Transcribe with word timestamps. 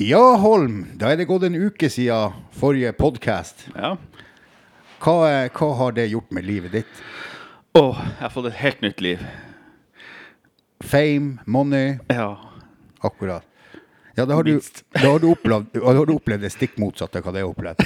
Ja, 0.00 0.36
Holm, 0.40 0.86
da 0.96 1.10
er 1.12 1.18
det 1.20 1.26
gått 1.28 1.44
en 1.44 1.56
uke 1.60 1.90
siden 1.92 2.32
forrige 2.56 2.92
podkast. 2.96 3.66
Ja. 3.74 3.96
Hva, 5.00 5.16
hva 5.52 5.68
har 5.76 5.92
det 5.96 6.06
gjort 6.12 6.30
med 6.32 6.46
livet 6.48 6.72
ditt? 6.78 7.02
Å, 7.76 7.82
jeg 7.92 8.22
har 8.22 8.32
fått 8.32 8.48
et 8.50 8.56
helt 8.62 8.80
nytt 8.84 9.02
liv. 9.04 9.20
Fame, 10.80 11.36
money, 11.44 11.98
Ja. 12.08 12.30
akkurat. 13.04 13.44
Ja, 14.16 14.24
da 14.26 14.34
har 14.34 14.44
du, 14.44 14.56
da 14.96 15.04
har 15.06 15.20
du, 15.20 15.28
opplevd, 15.34 15.68
da 15.76 15.92
har 15.92 16.06
du 16.08 16.14
opplevd 16.16 16.42
det 16.44 16.50
stikk 16.52 16.74
motsatte 16.80 17.20
av 17.20 17.24
hva 17.28 17.32
det 17.36 17.44
har 17.44 17.52
opplevd. 17.52 17.84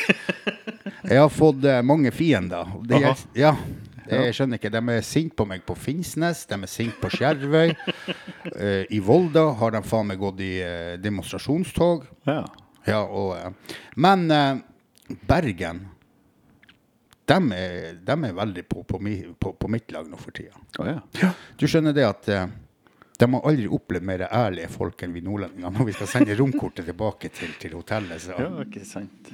Jeg 1.10 1.18
har 1.20 1.28
fått 1.34 1.66
eh, 1.68 1.82
mange 1.84 2.10
fiender. 2.14 2.70
Det, 2.88 3.02
ja, 3.36 3.50
jeg 4.10 4.34
skjønner 4.36 4.60
ikke. 4.60 4.70
De 4.74 4.82
er 4.94 5.06
sinte 5.06 5.36
på 5.38 5.46
meg 5.48 5.64
på 5.66 5.76
Finnsnes, 5.78 6.44
de 6.50 6.58
er 6.58 6.70
sinte 6.70 7.00
på 7.00 7.10
Skjervøy. 7.14 7.74
Eh, 8.54 8.84
I 8.92 9.00
Volda 9.00 9.46
har 9.58 9.72
de 9.72 9.80
faen 9.86 10.10
meg 10.10 10.18
gått 10.20 10.42
i 10.44 10.58
eh, 10.62 10.94
demonstrasjonstog. 11.00 12.04
ja. 12.28 12.44
Ja, 12.84 12.98
og, 13.08 13.30
eh, 13.38 13.78
men 13.96 14.26
Bergen 15.24 15.78
de 17.24 17.38
er, 17.56 17.94
de 17.96 18.16
er 18.28 18.34
veldig 18.36 18.64
på, 18.68 18.82
på, 18.84 19.00
mi, 19.00 19.14
på, 19.40 19.54
på 19.56 19.70
mitt 19.72 19.88
lag 19.96 20.10
nå 20.10 20.18
for 20.20 20.36
tida. 20.36 20.52
Oh, 20.78 20.90
ja. 20.90 21.30
Du 21.56 21.64
skjønner 21.64 21.96
det 21.96 22.04
at 22.04 22.28
de 22.28 23.30
har 23.32 23.48
aldri 23.48 23.70
opplevd 23.72 24.04
mer 24.04 24.26
ærlige 24.28 24.68
folk 24.74 25.00
enn 25.06 25.16
vi 25.16 25.22
nordlendinger 25.24 25.72
når 25.72 25.88
vi 25.88 25.96
skal 25.96 26.10
sende 26.12 26.36
romkortet 26.36 26.90
tilbake 26.90 27.32
til, 27.32 27.56
til 27.62 27.78
hotellet. 27.78 28.20
Så. 28.26 28.36
Ja, 28.36 28.50
ikke 28.66 28.84
sant. 28.84 29.32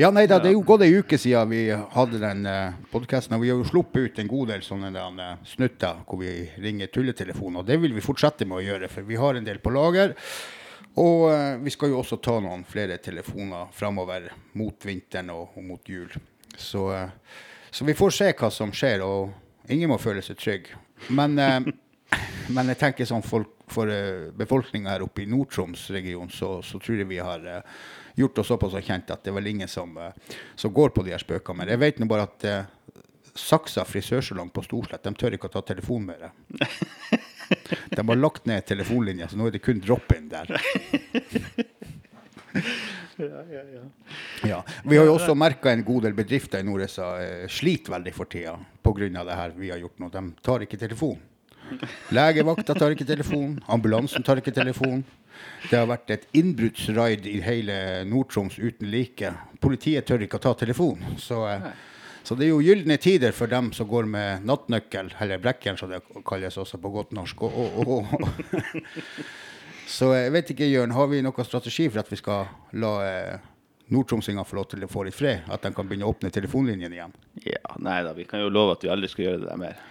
Ja, 0.00 0.08
nei 0.08 0.22
da, 0.24 0.38
det 0.40 0.48
er 0.48 0.54
jo 0.54 0.62
gått 0.64 0.80
ei 0.86 0.94
uke 0.96 1.18
siden 1.20 1.50
vi 1.52 1.58
hadde 1.68 2.18
den 2.22 2.46
uh, 2.48 2.76
podkasten. 2.88 3.34
Og 3.36 3.42
vi 3.42 3.50
har 3.52 3.58
jo 3.60 3.66
sluppet 3.68 4.06
ut 4.06 4.20
en 4.22 4.30
god 4.30 4.48
del 4.54 4.62
sånne 4.64 4.88
der, 4.94 5.18
eh, 5.20 5.42
snutter 5.44 5.98
hvor 6.08 6.22
vi 6.22 6.30
ringer 6.64 6.88
tulletelefoner. 6.88 7.60
Og 7.60 7.68
det 7.68 7.76
vil 7.82 7.92
vi 7.92 8.04
fortsette 8.04 8.48
med 8.48 8.62
å 8.62 8.64
gjøre, 8.64 8.88
for 8.88 9.04
vi 9.04 9.18
har 9.20 9.36
en 9.36 9.44
del 9.44 9.60
på 9.60 9.74
lager. 9.74 10.14
Og 11.04 11.26
uh, 11.28 11.60
vi 11.60 11.74
skal 11.74 11.92
jo 11.92 12.00
også 12.00 12.16
ta 12.24 12.38
noen 12.40 12.64
flere 12.64 12.96
telefoner 13.04 13.68
framover 13.76 14.30
mot 14.56 14.88
vinteren 14.88 15.34
og, 15.36 15.52
og 15.60 15.68
mot 15.68 15.92
jul. 15.92 16.08
Så, 16.56 16.88
uh, 16.96 17.44
så 17.68 17.84
vi 17.84 17.98
får 17.98 18.16
se 18.22 18.32
hva 18.40 18.48
som 18.56 18.72
skjer, 18.72 19.04
og 19.04 19.68
ingen 19.68 19.92
må 19.92 20.00
føle 20.00 20.24
seg 20.24 20.40
trygg. 20.40 20.72
Men, 21.12 21.36
eh, 21.38 21.60
men 22.56 22.72
jeg 22.72 22.80
tenker 22.80 23.08
sånn 23.08 23.26
folk, 23.26 23.58
for 23.70 23.86
uh, 23.86 24.32
befolkninga 24.34 24.96
her 24.96 25.04
oppe 25.04 25.22
i 25.22 25.28
Nord-Troms-regionen, 25.30 26.32
så, 26.34 26.56
så 26.66 26.80
tror 26.82 27.04
jeg 27.04 27.06
vi 27.12 27.20
har 27.22 27.44
eh, 27.46 27.82
gjort 28.16 28.38
oss 28.42 28.50
såpass 28.52 28.76
kjent 28.84 29.10
at 29.10 29.24
det 29.24 29.32
er 29.32 29.38
vel 29.38 29.50
ingen 29.52 29.68
som, 29.68 29.96
eh, 29.98 30.36
som 30.56 30.72
går 30.74 30.94
på 30.94 31.04
de 31.06 31.14
her 31.14 31.22
spøkene. 31.22 31.62
Men 31.62 31.72
jeg 31.74 31.82
vet 31.82 32.00
nå 32.00 32.08
bare 32.10 32.28
at 32.28 32.46
eh, 32.48 32.62
Saksa 33.34 33.84
frisørsalong 33.86 34.50
på 34.50 34.64
Storslett 34.66 35.04
de 35.06 35.12
tør 35.14 35.36
ikke 35.36 35.50
å 35.50 35.54
ta 35.54 35.62
telefon 35.62 36.08
med 36.10 36.24
det. 36.24 36.30
De 37.90 38.02
har 38.06 38.18
lagt 38.18 38.44
ned 38.46 38.62
telefonlinja, 38.66 39.26
så 39.30 39.38
nå 39.38 39.48
er 39.48 39.56
det 39.56 39.62
kun 39.64 39.80
drop-in 39.82 40.28
der. 40.30 40.50
Ja. 44.48 44.62
Vi 44.84 44.96
har 44.96 45.04
jo 45.04 45.14
også 45.14 45.34
merka 45.36 45.70
en 45.74 45.82
god 45.84 46.06
del 46.06 46.14
bedrifter 46.16 46.62
i 46.62 46.66
Nord-USA 46.66 47.08
eh, 47.20 47.42
sliter 47.52 47.92
veldig 47.92 48.14
for 48.16 48.30
tida 48.30 48.54
pga. 48.80 49.24
det 49.28 49.36
her 49.36 49.52
vi 49.56 49.70
har 49.70 49.78
gjort 49.78 49.98
nå. 50.00 50.08
De 50.08 50.22
tar 50.42 50.64
ikke 50.64 50.78
telefon. 50.80 51.18
Legevakta 52.16 52.74
tar 52.74 52.94
ikke 52.94 53.04
telefon. 53.04 53.58
Ambulansen 53.68 54.24
tar 54.26 54.40
ikke 54.40 54.54
telefon. 54.56 55.04
Det 55.68 55.76
har 55.76 55.88
vært 55.90 56.10
et 56.14 56.26
innbruddsraid 56.36 57.26
i 57.28 57.36
hele 57.44 57.76
Nord-Troms 58.08 58.56
uten 58.58 58.88
like. 58.90 59.32
Politiet 59.60 60.08
tør 60.08 60.24
ikke 60.24 60.40
å 60.40 60.44
ta 60.46 60.54
telefon. 60.62 61.02
Så, 61.20 61.42
eh, 61.50 61.68
så 62.22 62.36
det 62.38 62.46
er 62.46 62.52
jo 62.54 62.62
gylne 62.64 62.96
tider 63.00 63.34
for 63.36 63.50
dem 63.50 63.70
som 63.76 63.88
går 63.88 64.08
med 64.08 64.46
nattnøkkel, 64.48 65.12
eller 65.20 65.42
brekkjern 65.42 65.78
som 65.80 65.92
det 65.92 66.00
kalles 66.26 66.56
også 66.60 66.80
på 66.80 66.92
godt 66.94 67.12
norsk. 67.16 67.44
Oh, 67.44 67.78
oh, 67.84 68.00
oh. 68.00 68.32
så 69.98 70.14
jeg 70.16 70.32
vet 70.36 70.54
ikke, 70.54 70.70
Jørn, 70.70 70.96
har 70.96 71.12
vi 71.12 71.22
noen 71.26 71.48
strategi 71.48 71.90
for 71.90 72.02
at 72.02 72.10
vi 72.12 72.20
skal 72.20 72.48
la 72.80 72.94
eh, 73.04 73.46
nordtromsinger 73.92 74.48
få 74.48 74.60
lov 74.62 74.70
til 74.72 74.88
å 74.88 74.90
få 74.90 75.04
litt 75.06 75.18
fred? 75.18 75.44
At 75.52 75.66
de 75.66 75.74
kan 75.76 75.88
begynne 75.88 76.08
å 76.08 76.14
åpne 76.14 76.32
telefonlinjen 76.32 76.96
igjen? 76.96 77.14
Ja, 77.44 77.76
nei 77.84 78.00
da, 78.06 78.16
vi 78.16 78.28
kan 78.30 78.42
jo 78.42 78.52
love 78.52 78.78
at 78.78 78.86
vi 78.86 78.92
aldri 78.92 79.12
skal 79.12 79.28
gjøre 79.28 79.44
det 79.44 79.52
der 79.52 79.60
mer. 79.60 79.86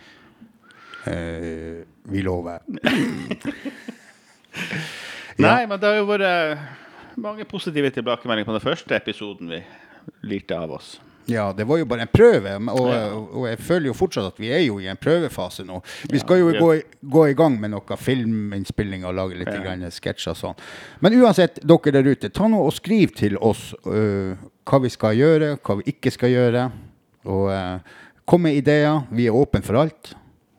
Eh, 1.05 1.85
vi 2.09 2.25
lover. 2.25 2.65
Nei, 5.39 5.65
men 5.69 5.79
det 5.79 5.87
har 5.87 5.99
jo 6.01 6.07
vært 6.09 7.19
mange 7.19 7.45
positive 7.47 7.91
tilbakemeldinger 7.95 8.47
på 8.47 8.57
den 8.57 8.63
første 8.63 8.97
episoden 8.97 9.51
vi 9.51 9.61
lirte 10.27 10.57
av 10.57 10.73
oss. 10.79 10.97
Ja, 11.29 11.53
det 11.53 11.63
var 11.69 11.77
jo 11.77 11.85
bare 11.85 12.07
en 12.07 12.11
prøve, 12.11 12.55
og, 12.73 12.87
og 13.37 13.43
jeg 13.45 13.59
føler 13.61 13.89
jo 13.91 13.95
fortsatt 13.97 14.31
at 14.31 14.39
vi 14.41 14.49
er 14.55 14.63
jo 14.63 14.79
i 14.81 14.87
en 14.89 14.97
prøvefase 14.97 15.65
nå. 15.67 15.77
Vi 16.09 16.21
skal 16.21 16.41
jo 16.41 16.53
gå, 16.55 16.69
gå 17.05 17.25
i 17.29 17.35
gang 17.37 17.59
med 17.61 17.73
noe 17.75 17.97
filminnspilling 18.01 19.05
og 19.05 19.13
lage 19.17 19.37
litt 19.37 19.51
Ja. 19.53 19.91
sketsjer 19.93 20.33
og 20.33 20.39
sånn. 20.39 20.63
Men 21.05 21.17
uansett, 21.19 21.61
dere 21.61 21.93
der 21.99 22.09
ute, 22.09 22.31
ta 22.33 22.49
nå 22.49 22.63
og 22.65 22.73
skriv 22.73 23.13
til 23.17 23.37
oss 23.37 23.73
uh, 23.85 24.33
hva 24.65 24.81
vi 24.81 24.89
skal 24.89 25.17
gjøre, 25.19 25.51
hva 25.61 25.77
vi 25.81 25.93
ikke 25.93 26.13
skal 26.15 26.33
gjøre. 26.33 26.65
Og 27.29 27.51
uh, 27.53 28.01
kom 28.25 28.47
med 28.47 28.57
ideer. 28.57 29.03
Vi 29.13 29.27
er 29.29 29.37
åpne 29.37 29.61
for 29.65 29.83
alt. 29.83 30.15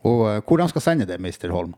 Og 0.07 0.27
uh, 0.29 0.39
hvordan 0.47 0.71
skal 0.71 0.87
sende 0.87 1.09
det, 1.09 1.19
Mr. 1.19 1.51
Holm? 1.51 1.75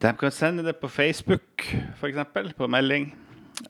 De 0.00 0.12
kan 0.16 0.32
sende 0.32 0.64
det 0.64 0.78
på 0.80 0.88
Facebook, 0.88 1.64
f.eks., 2.00 2.54
på 2.56 2.68
melding, 2.72 3.10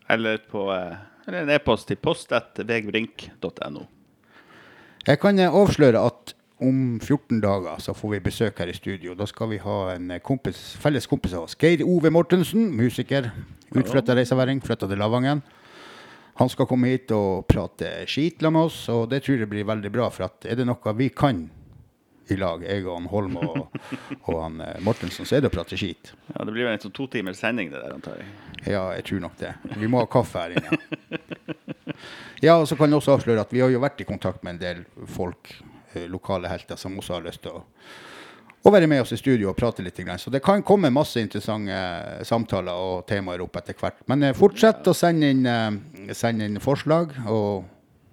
eller 0.09 0.39
på 0.51 0.69
eh, 0.73 0.99
eller 1.27 1.45
en 1.45 1.51
e-post 1.55 1.89
til 1.91 1.99
post.vegbrink.no. 2.01 3.83
Jeg 5.07 5.21
kan 5.23 5.39
eh, 5.39 5.51
avsløre 5.51 6.01
at 6.03 6.35
om 6.61 6.99
14 7.01 7.41
dager 7.41 7.81
så 7.81 7.95
får 7.97 8.15
vi 8.15 8.23
besøk 8.25 8.59
her 8.61 8.71
i 8.71 8.77
studio. 8.77 9.15
Da 9.15 9.27
skal 9.27 9.51
vi 9.53 9.61
ha 9.63 9.79
en 9.95 10.11
eh, 10.11 10.23
kompis, 10.23 10.75
felles 10.81 11.07
kompis 11.11 11.35
av 11.37 11.47
oss. 11.49 11.57
Geir 11.59 11.85
Ove 11.87 12.11
Mortensen, 12.11 12.69
musiker. 12.77 13.31
Utflytta 13.71 14.17
reiseværing, 14.19 14.63
flytta 14.63 14.89
til 14.91 14.99
Lavangen. 14.99 15.43
Han 16.41 16.49
skal 16.49 16.67
komme 16.67 16.91
hit 16.91 17.13
og 17.13 17.47
prate 17.51 18.05
skit 18.09 18.43
med 18.43 18.65
oss, 18.65 18.83
og 18.89 19.11
det 19.11 19.23
tror 19.23 19.43
jeg 19.43 19.51
blir 19.51 19.69
veldig 19.69 19.93
bra. 19.93 20.09
For 20.11 20.27
er 20.27 20.59
det 20.59 20.67
noe 20.67 20.95
vi 20.99 21.11
kan 21.15 21.45
i 22.31 22.37
lag, 22.39 22.63
jeg 22.65 22.85
og 22.87 22.97
han 22.97 23.09
Holm 23.11 23.37
og, 23.41 23.77
og 24.25 24.37
han 24.37 24.61
eh, 24.65 24.79
Mortensen, 24.87 25.27
så 25.29 25.37
er 25.37 25.45
det 25.45 25.51
å 25.51 25.55
prate 25.55 25.79
skit. 25.79 26.13
Ja, 26.31 26.45
det 26.45 26.55
blir 26.55 26.67
vel 26.67 26.77
en 26.77 26.83
sånn 26.83 26.95
to 26.97 27.07
timers 27.11 27.41
sending, 27.43 27.73
det 27.73 27.81
der, 27.83 27.97
antar 27.97 28.21
jeg. 28.21 28.29
Ja, 28.67 28.85
jeg 28.97 29.07
tror 29.09 29.25
nok 29.27 29.39
det. 29.41 29.55
Vi 29.81 29.91
må 29.91 30.03
ha 30.03 30.11
kaffe 30.11 30.47
her 30.47 30.57
inne. 30.59 30.79
Ja, 32.41 32.55
og 32.57 32.65
så 32.71 32.77
kan 32.79 32.89
jeg 32.89 32.97
også 32.97 33.19
avsløre 33.19 33.43
at 33.43 33.51
vi 33.53 33.61
har 33.61 33.69
jo 33.69 33.83
vært 33.83 33.99
i 34.01 34.07
kontakt 34.09 34.41
med 34.47 34.55
en 34.55 34.61
del 34.63 34.79
folk, 35.13 35.51
eh, 35.93 36.07
lokale 36.09 36.49
helter, 36.49 36.79
som 36.81 36.95
også 36.97 37.19
har 37.19 37.27
lyst 37.27 37.43
til 37.45 37.59
å, 37.59 37.61
og 38.65 38.73
være 38.73 38.89
med 38.89 39.03
oss 39.03 39.13
i 39.13 39.19
studio 39.21 39.51
og 39.51 39.59
prate 39.59 39.85
litt. 39.85 40.01
Så 40.23 40.33
det 40.33 40.41
kan 40.45 40.65
komme 40.65 40.89
masse 40.89 41.21
interessante 41.21 41.77
eh, 41.77 42.23
samtaler 42.25 42.73
og 42.73 43.05
temaer 43.11 43.45
opp 43.45 43.61
etter 43.61 43.77
hvert. 43.77 44.01
Men 44.09 44.31
fortsett 44.39 44.89
å 44.89 44.97
sende 44.97 45.29
inn, 45.35 45.45
sende 46.17 46.49
inn 46.49 46.57
forslag. 46.65 47.13
og 47.29 47.69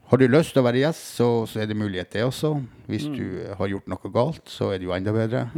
har 0.08 0.22
du 0.22 0.24
lyst 0.32 0.54
til 0.56 0.62
å 0.62 0.68
være 0.68 0.86
gjest, 0.86 1.08
så, 1.18 1.28
så 1.50 1.60
er 1.60 1.68
det 1.68 1.76
mulighet 1.76 2.14
det 2.16 2.24
også. 2.24 2.54
Hvis 2.88 3.10
du 3.12 3.42
eh, 3.42 3.56
har 3.60 3.72
gjort 3.74 3.90
noe 3.92 4.12
galt, 4.14 4.46
så 4.48 4.70
er 4.72 4.80
det 4.80 4.88
jo 4.88 4.96
enda 4.96 5.14
bedre. 5.16 5.48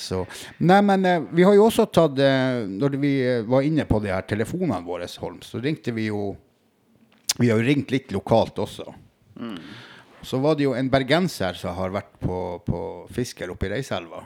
Så, 0.00 0.22
nei, 0.64 0.78
men 0.86 1.04
eh, 1.04 1.24
vi 1.36 1.44
har 1.44 1.52
jo 1.52 1.66
også 1.66 1.84
tatt 1.92 2.16
eh, 2.24 2.62
Når 2.64 2.94
vi 3.02 3.10
var 3.44 3.66
inne 3.66 3.84
på 3.84 3.98
de 4.00 4.08
her 4.08 4.24
telefonene 4.24 4.80
våre, 4.86 5.04
Holm, 5.20 5.42
så 5.44 5.60
ringte 5.60 5.92
vi 5.92 6.06
jo 6.06 6.30
Vi 7.36 7.50
har 7.50 7.60
jo 7.60 7.66
ringt 7.66 7.92
litt 7.92 8.14
lokalt 8.14 8.62
også. 8.64 8.86
Så 10.24 10.40
var 10.40 10.56
det 10.56 10.64
jo 10.64 10.72
en 10.78 10.88
bergenser 10.90 11.58
som 11.60 11.76
har 11.76 11.92
vært 11.92 12.16
på, 12.22 12.38
på 12.64 12.80
fisker 13.12 13.52
oppe 13.52 13.68
i 13.68 13.74
Reiselva. 13.74 14.24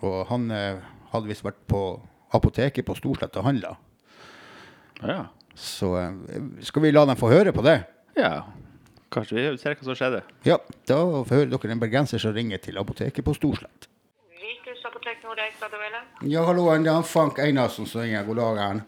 Og 0.00 0.16
han 0.32 0.48
hadde 1.12 1.28
visst 1.28 1.44
vært 1.46 1.60
på 1.68 1.84
apoteket 2.32 2.88
på 2.88 2.96
Storslett 2.96 3.38
og 3.42 3.46
handla. 3.50 3.76
Ja. 5.04 5.20
Så 5.54 5.92
eh, 6.00 6.12
skal 6.64 6.82
vi 6.82 6.90
la 6.94 7.04
dem 7.06 7.16
få 7.20 7.30
høre 7.32 7.52
på 7.52 7.62
det? 7.66 7.82
ja. 8.16 8.42
Kanskje 9.12 9.36
vi 9.36 9.58
ser 9.60 9.74
hva 9.76 9.84
som 9.84 9.96
skjedde. 9.98 10.22
Ja, 10.48 10.56
da 10.88 10.96
hører 11.28 11.50
dere 11.52 11.74
en 11.74 11.80
bergenser 11.82 12.16
som 12.22 12.32
ringer 12.32 12.56
til 12.64 12.78
apoteket 12.80 13.20
på 13.26 13.34
Storslett. 13.36 13.88
Apotek 14.88 15.20
Nordeik, 15.22 15.52
hva 15.60 15.68
du 15.68 15.76
vil? 15.76 15.98
Ja, 16.32 16.42
hallo, 16.48 16.64
det 16.80 16.88
er 16.90 17.02
Frank 17.04 17.36
Einarsen 17.38 17.84
som 17.86 18.00
ringer. 18.00 18.24
God 18.24 18.36
dag. 18.40 18.58
han. 18.62 18.80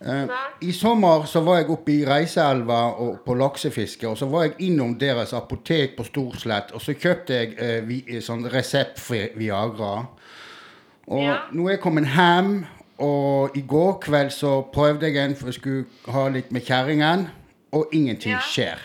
Eh, 0.00 0.32
I 0.64 0.72
sommer 0.72 1.26
så 1.28 1.40
var 1.44 1.58
jeg 1.60 1.68
oppe 1.70 1.92
i 1.92 2.04
Reiseelva 2.08 2.80
og 3.04 3.20
på 3.26 3.36
laksefiske, 3.36 4.08
og 4.08 4.16
så 4.18 4.26
var 4.32 4.46
jeg 4.48 4.54
innom 4.70 4.96
deres 4.98 5.32
apotek 5.36 5.94
på 5.98 6.04
Storslett, 6.08 6.72
og 6.72 6.80
så 6.82 6.94
kjøpte 6.96 7.36
jeg 7.38 7.54
eh, 7.58 7.80
vi, 7.84 8.00
sånn 8.24 8.46
reseptfri 8.52 9.26
Viagra. 9.36 10.06
Og 11.08 11.22
Ja. 11.22 11.36
nå 11.52 11.68
er 11.68 11.76
jeg 11.76 11.82
kommet 11.84 12.08
hjem, 12.16 12.64
og 12.98 13.56
i 13.56 13.60
går 13.68 13.98
kveld 14.02 14.30
så 14.30 14.60
prøvde 14.72 15.06
jeg 15.12 15.24
en 15.24 15.36
for 15.36 15.46
jeg 15.50 15.54
skulle 15.54 15.84
ha 16.08 16.28
litt 16.28 16.52
med 16.52 16.60
kjerringen, 16.66 17.28
og 17.72 17.88
ingenting 17.92 18.34
Ja. 18.34 18.40
skjer. 18.40 18.78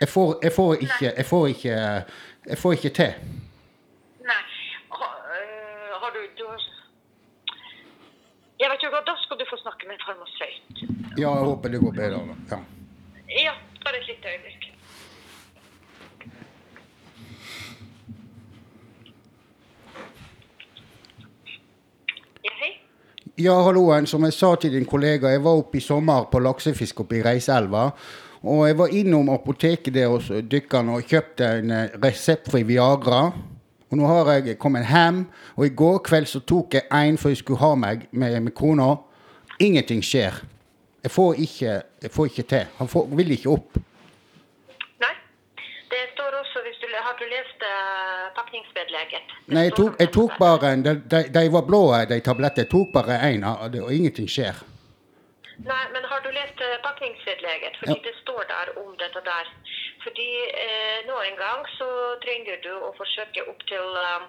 Jeg 0.00 0.08
får, 0.08 0.38
jeg 0.42 0.52
får 0.52 0.74
ikke 0.74 1.12
Jeg 1.16 1.26
får 1.26 1.46
ikke 1.46 1.68
Jeg 2.48 2.58
får 2.58 2.72
ikke 2.72 2.88
til. 2.88 3.12
Nei. 4.20 4.42
Øh, 4.92 5.92
har 6.02 6.10
du, 6.14 6.20
du 6.38 6.44
har... 6.50 6.60
Jeg 8.60 8.70
vet 8.70 8.84
hva, 8.92 9.00
da 9.06 9.14
skal 9.22 9.38
du 9.40 9.44
få 9.50 9.56
snakke 9.62 9.86
med 9.88 9.94
en 9.98 10.04
farmasøyt. 10.06 10.84
Ja, 11.18 11.30
jeg 11.34 11.44
håper 11.48 11.68
det 11.68 11.80
går 11.80 11.92
bedre. 11.92 12.20
Ja. 12.50 12.58
Ja, 13.44 13.52
bare 13.84 13.98
et 14.00 14.06
lite 14.08 14.28
øyeblikk. 14.32 14.65
Ja, 23.36 23.52
halloen. 23.60 24.06
Som 24.08 24.24
jeg 24.24 24.32
sa 24.32 24.54
til 24.56 24.72
din 24.72 24.86
kollega, 24.88 25.28
jeg 25.28 25.42
var 25.44 25.58
oppe 25.60 25.76
i 25.76 25.84
sommer 25.84 26.24
på 26.32 26.40
laksefisk 26.40 27.02
oppe 27.02 27.18
i 27.18 27.22
Reiselva. 27.24 27.90
Og 28.48 28.62
jeg 28.64 28.78
var 28.78 28.94
innom 28.96 29.28
apoteket 29.28 29.92
der 29.92 30.08
hos 30.08 30.30
dykkeren 30.50 30.88
og 30.94 31.04
kjøpte 31.04 31.50
en 31.58 31.74
eh, 31.74 31.98
reseptfri 32.00 32.62
Viagra. 32.64 33.20
Og 33.90 33.98
nå 34.00 34.08
har 34.08 34.30
jeg 34.38 34.56
kommet 34.58 34.88
hjem, 34.88 35.26
og 35.52 35.66
i 35.66 35.74
går 35.82 35.98
kveld 36.08 36.30
så 36.30 36.40
tok 36.48 36.78
jeg 36.78 36.88
en 36.88 37.18
for 37.20 37.28
jeg 37.28 37.42
skulle 37.42 37.60
ha 37.60 37.74
meg 37.76 38.08
med, 38.10 38.38
med 38.46 38.54
kona. 38.56 38.94
Ingenting 39.60 40.00
skjer. 40.00 40.40
Jeg 41.04 41.12
får 41.12 41.42
ikke, 41.44 41.74
jeg 42.02 42.14
får 42.16 42.32
ikke 42.32 42.48
til. 42.54 42.72
Han 42.78 42.88
får, 42.88 43.12
vil 43.20 43.36
ikke 43.36 43.52
opp. 43.52 43.76
Nei. 45.04 45.14
Det 45.92 46.02
står 46.14 46.40
også 46.40 46.64
hvis 46.64 46.80
du 46.80 46.88
Har 46.96 47.20
du 47.20 47.26
lest 47.28 47.60
uh, 47.65 47.65
pakningsvedlegget? 48.38 49.34
Nei, 49.54 49.64
jeg 49.68 49.74
tok, 49.78 49.96
jeg 50.00 50.10
tok 50.14 50.32
bare 50.38 50.72
en. 50.76 50.82
De, 50.86 50.94
de, 51.12 51.20
de 51.36 51.44
var 51.56 51.64
blå, 51.68 51.82
de 52.12 52.20
tablettene. 52.28 52.64
Jeg 52.66 52.72
tok 52.74 52.92
bare 52.96 53.18
én, 53.30 53.44
og 53.50 53.76
og 53.86 53.92
ingenting 53.96 54.28
skjer. 54.30 54.56
Nei, 55.64 55.84
men 55.94 56.04
har 56.10 56.20
du 56.24 56.30
lest 56.36 56.58
uh, 56.60 56.76
pakningsvedlegget? 56.88 57.78
Fordi 57.80 57.96
Ja. 57.96 58.04
det 58.08 58.14
står 58.22 58.42
der 58.54 58.66
om 58.82 58.90
dette 59.02 59.20
der. 59.32 59.46
Fordi 60.04 60.28
eh, 60.64 60.98
nå 61.08 61.16
en 61.28 61.38
gang 61.44 61.62
så 61.78 61.88
trenger 62.24 62.56
du 62.66 62.72
å 62.88 62.90
forsøke 63.00 63.42
opp 63.50 63.62
til 63.70 63.86
um, 64.10 64.26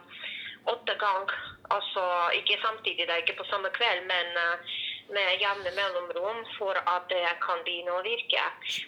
åtte 0.74 0.96
ganger. 1.04 1.36
Altså 1.76 2.04
ikke 2.40 2.58
samtidig, 2.64 3.04
det 3.06 3.14
er 3.14 3.22
ikke 3.26 3.38
på 3.42 3.50
samme 3.52 3.70
kveld, 3.78 4.02
men 4.14 4.28
eh, 4.46 4.78
med 5.16 5.44
jevne 5.44 5.72
mellomrom 5.80 6.42
for 6.58 6.76
at 6.96 7.06
det 7.12 7.24
kan 7.46 7.62
begynne 7.68 7.96
å 7.96 8.04
virke. 8.06 8.44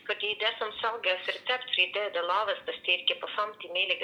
Fordi 0.07 0.33
det 0.41 0.51
som 0.59 0.73
salges 0.81 1.29
reseptfritt, 1.29 1.93
det 1.95 2.03
er 2.07 2.17
det 2.17 2.25
laveste 2.27 2.75
styrke 2.81 3.19
på 3.21 3.31
50 3.37 3.71
mg. 3.77 4.03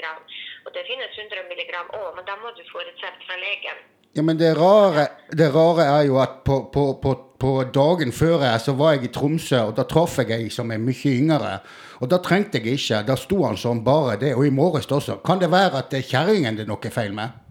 Og 0.64 0.72
det 0.76 0.86
finnes 0.88 1.20
100 1.24 1.44
mg 1.50 1.76
òg, 1.82 2.10
men 2.16 2.26
da 2.28 2.38
må 2.40 2.54
du 2.56 2.64
få 2.72 2.84
resept 2.86 3.28
fra 3.28 3.38
legen. 3.42 3.84
Ja, 4.16 4.22
men 4.22 4.38
det 4.40 4.54
rare, 4.56 5.08
det 5.28 5.50
rare 5.52 5.84
er 5.92 6.06
jo 6.08 6.16
at 6.22 6.38
på, 6.44 6.62
på, 6.72 6.84
på, 7.02 7.10
på 7.36 7.50
dagen 7.74 8.12
før 8.16 8.46
jeg, 8.46 8.60
så 8.64 8.72
var 8.72 8.94
jeg 8.94 9.10
i 9.10 9.12
Tromsø, 9.12 9.58
og 9.68 9.74
da 9.76 9.84
traff 9.84 10.16
jeg 10.22 10.32
ei 10.32 10.46
som 10.52 10.72
er 10.72 10.80
mye 10.80 11.12
yngre. 11.18 11.58
Og 12.00 12.08
da 12.12 12.18
trengte 12.24 12.60
jeg 12.60 12.78
ikke. 12.78 13.02
Da 13.08 13.16
sto 13.20 13.42
han 13.44 13.56
som 13.60 13.84
bare 13.84 14.16
det. 14.20 14.34
Og 14.36 14.46
i 14.46 14.52
morges 14.52 14.88
også. 14.88 15.18
Kan 15.26 15.40
det 15.40 15.50
være 15.52 15.80
at 15.80 15.90
det 15.92 16.02
er 16.02 16.10
kjerringen 16.10 16.56
det 16.56 16.66
er 16.66 16.72
noe 16.72 16.92
feil 16.92 17.12
med? 17.16 17.42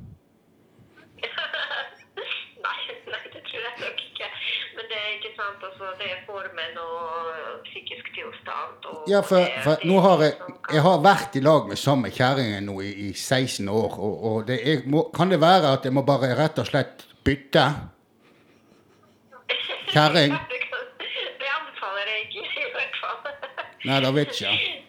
nei, 2.66 2.82
nei, 3.14 3.24
det 3.34 3.42
tror 3.48 3.62
jeg 3.62 3.76
nok 3.82 4.04
ikke. 4.10 4.30
Men 4.78 4.90
det 4.92 5.00
er 5.02 5.10
ikke 5.18 5.34
sant. 5.38 5.66
Altså, 5.70 5.95
det 6.06 6.12
er 6.14 6.22
formen 6.28 6.78
og 6.78 7.64
psykisk 7.66 8.12
tilstand. 8.14 8.86
Og 8.92 9.10
Ja, 9.10 9.22
for, 9.26 9.48
for 9.66 9.86
nå 9.90 10.00
har 10.06 10.22
jeg, 10.26 10.36
jeg 10.76 10.84
har 10.86 11.02
vært 11.02 11.38
i 11.40 11.42
lag 11.42 11.66
med 11.70 11.82
samme 11.82 12.12
kjerringen 12.14 12.70
nå 12.70 12.78
i, 12.86 12.92
i 13.08 13.10
16 13.14 13.70
år. 13.70 13.98
Og, 13.98 14.14
og 14.30 14.38
det 14.50 14.60
er, 14.62 14.86
må, 14.86 15.08
kan 15.16 15.34
det 15.34 15.42
være 15.42 15.74
at 15.80 15.88
jeg 15.90 15.96
må 15.98 16.06
bare 16.06 16.36
rett 16.38 16.62
og 16.62 16.70
slett 16.70 17.08
bytte? 17.26 17.66
Kjerring? 19.94 20.38
Det 20.38 21.52
anbefaler 21.58 22.14
jeg 22.14 22.28
ikke, 22.30 22.46
i 22.46 22.72
hvert 22.78 23.02
fall. 23.02 23.22
Nei, 23.90 24.02
da 24.06 24.14
vet 24.22 24.36
ikke 24.36 24.50
jeg. 24.52 24.82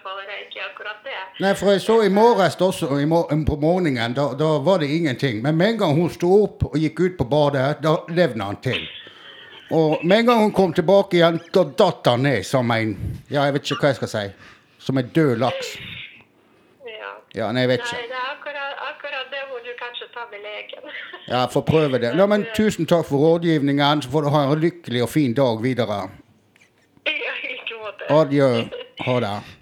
anbefaler 0.00 0.30
jeg 0.32 0.46
ikke 0.48 0.60
akkurat 0.64 1.04
det. 1.04 1.16
Nei, 1.40 1.54
for 1.54 1.70
jeg 1.70 1.80
så 1.80 2.02
i 2.04 2.08
morges 2.08 2.56
også, 2.56 2.88
i 3.00 3.06
mor 3.06 3.28
på 3.28 3.56
morgenen, 3.60 4.14
da, 4.14 4.32
da 4.38 4.58
var 4.64 4.78
det 4.80 4.88
ingenting. 4.88 5.42
Men 5.42 5.56
med 5.56 5.74
en 5.74 5.78
gang 5.78 5.94
hun 5.94 6.10
sto 6.10 6.30
opp 6.44 6.64
og 6.64 6.76
gikk 6.78 7.00
ut 7.00 7.18
på 7.18 7.24
badet, 7.24 7.82
da 7.82 7.96
levna 8.08 8.50
han 8.50 8.60
til. 8.62 8.86
Og 9.70 10.00
med 10.04 10.18
en 10.18 10.26
gang 10.26 10.40
hun 10.40 10.52
kom 10.52 10.72
tilbake 10.72 11.16
igjen, 11.18 11.40
da 11.52 11.64
datt 11.64 12.06
han 12.06 12.22
ned 12.22 12.44
som 12.46 12.70
en 12.70 12.96
Ja, 13.30 13.44
jeg 13.44 13.54
vet 13.54 13.70
ikke 13.70 13.80
hva 13.84 13.92
jeg 13.92 14.00
skal 14.00 14.12
si. 14.14 14.24
Som 14.80 14.98
en 14.98 15.12
død 15.14 15.36
laks. 15.38 15.76
Ja. 16.86 17.12
Ja, 17.34 17.52
nei, 17.52 17.66
jeg 17.66 17.76
vet 17.76 17.86
Nei, 17.92 18.00
det 18.08 18.16
er 18.16 18.32
akkurat, 18.32 18.80
akkurat 18.88 19.30
det 19.30 19.44
må 19.50 19.60
du 19.62 19.70
kanskje 19.78 20.08
ta 20.14 20.26
med 20.32 20.42
legen. 20.42 20.90
Ja, 21.28 21.44
får 21.46 21.62
prøve 21.68 22.00
det. 22.02 22.16
Nå, 22.16 22.26
men 22.26 22.48
tusen 22.56 22.88
takk 22.90 23.06
for 23.06 23.22
rådgivningen, 23.22 24.02
så 24.02 24.10
får 24.10 24.26
du 24.26 24.32
ha 24.34 24.42
en 24.48 24.64
lykkelig 24.64 25.04
og 25.06 25.12
fin 25.12 25.36
dag 25.36 25.62
videre. 25.62 26.02
Ja, 27.06 27.12
i 27.12 27.54
like 27.54 27.80
måte. 27.84 28.10
Adjø. 28.16 28.52
Ha 29.06 29.20
det. 29.22 29.59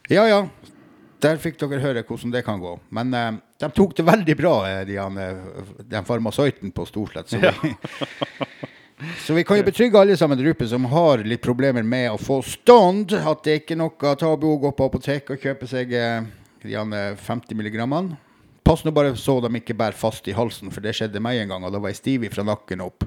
Ja, 0.10 0.24
ja. 0.26 0.40
Der 1.22 1.38
fikk 1.38 1.60
dere 1.62 1.78
høre 1.84 2.02
hvordan 2.02 2.32
det 2.34 2.42
kan 2.48 2.62
gå. 2.62 2.72
Men 2.96 3.14
eh, 3.14 3.36
de 3.62 3.68
tok 3.76 3.92
det 3.98 4.06
veldig 4.08 4.36
bra, 4.40 4.54
eh, 4.70 4.86
de, 4.88 4.96
eh, 4.98 5.74
den 5.92 6.08
farmasøyten 6.08 6.72
på 6.74 6.86
Storslett. 6.90 7.30
Så, 7.30 7.38
vi, 7.38 7.74
så 9.26 9.36
vi 9.38 9.44
kan 9.46 9.60
jo 9.60 9.68
betrygge 9.68 10.00
alle 10.00 10.18
sammen 10.18 10.40
der 10.40 10.66
som 10.72 10.88
har 10.90 11.22
litt 11.28 11.44
problemer 11.46 11.84
med 11.84 12.10
å 12.14 12.18
få 12.18 12.40
stand, 12.42 13.14
at 13.14 13.44
det 13.46 13.60
ikke 13.62 13.76
er 13.76 13.82
noe 13.84 14.16
tabu 14.18 14.48
å 14.54 14.62
gå 14.64 14.72
på 14.74 14.88
apotek 14.90 15.30
og 15.36 15.44
kjøpe 15.44 15.66
seg 15.70 15.94
eh, 15.94 16.24
de 16.64 16.74
eh, 16.74 17.14
50 17.28 17.60
milligrammene. 17.60 18.18
Pass 18.70 18.84
nå 18.86 18.92
bare 18.94 19.16
så 19.18 19.34
de 19.42 19.50
ikke 19.58 19.74
bærer 19.74 19.98
fast 19.98 20.28
i 20.30 20.34
halsen, 20.38 20.70
for 20.70 20.86
det 20.86 20.92
skjedde 20.94 21.18
meg 21.26 21.40
en 21.42 21.50
gang, 21.50 21.64
og 21.66 21.72
da 21.74 21.80
var 21.82 21.90
jeg 21.90 21.98
stiv 22.04 22.28
fra 22.30 22.44
nakken 22.46 22.84
opp. 22.86 23.02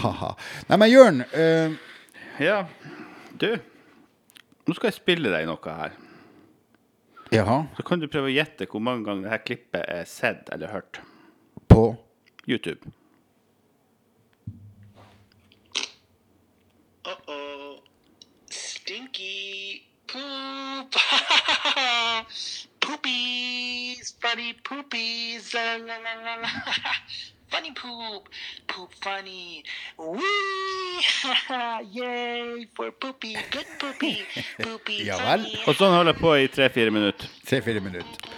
Haha. 0.00 0.30
Nei, 0.70 0.78
men 0.80 0.88
Jørn, 0.92 1.20
eh, 1.36 1.74
Ja, 2.40 2.62
du. 3.40 3.50
Nå 4.68 4.74
skal 4.76 4.88
jeg 4.88 4.96
spille 5.02 5.28
deg 5.32 5.44
noe 5.48 5.74
her. 5.80 5.92
jaha, 7.32 7.66
Så 7.76 7.84
kan 7.84 8.00
du 8.00 8.06
prøve 8.08 8.30
å 8.30 8.34
gjette 8.34 8.64
hvor 8.72 8.80
mange 8.80 9.04
ganger 9.04 9.28
dette 9.28 9.44
klippet 9.44 9.84
er 9.84 10.04
sett 10.08 10.48
eller 10.52 10.72
hørt. 10.72 11.00
på 11.68 11.96
YouTube. 12.48 12.88
Uh-oh. 17.04 17.80
Stinky 18.50 19.82
poop. 20.06 20.94
poopies. 22.88 24.14
Funny 24.22 24.54
poopies. 24.64 25.52
La, 25.54 25.76
la, 25.76 25.96
la, 26.06 26.14
la, 26.24 26.34
la. 26.44 26.52
funny 27.52 27.72
poop. 27.76 28.28
Poop 28.72 28.90
funny. 29.04 29.62
Wee. 29.98 31.04
Yay 31.98 32.66
for 32.76 32.90
poopy. 32.92 33.34
Good 33.52 33.68
poopy. 33.80 34.14
Poopy 34.64 34.98
Ja 35.06 35.16
vel. 35.22 35.44
funny. 35.46 35.62
Og 35.68 35.78
sånn 35.78 35.94
holder 35.96 36.14
jeg 36.16 36.22
på 36.24 36.34
i 36.42 36.48
tre-fire 36.58 36.94
minutter. 36.94 37.30
tre-fire 37.48 37.84
minutter. 37.84 38.34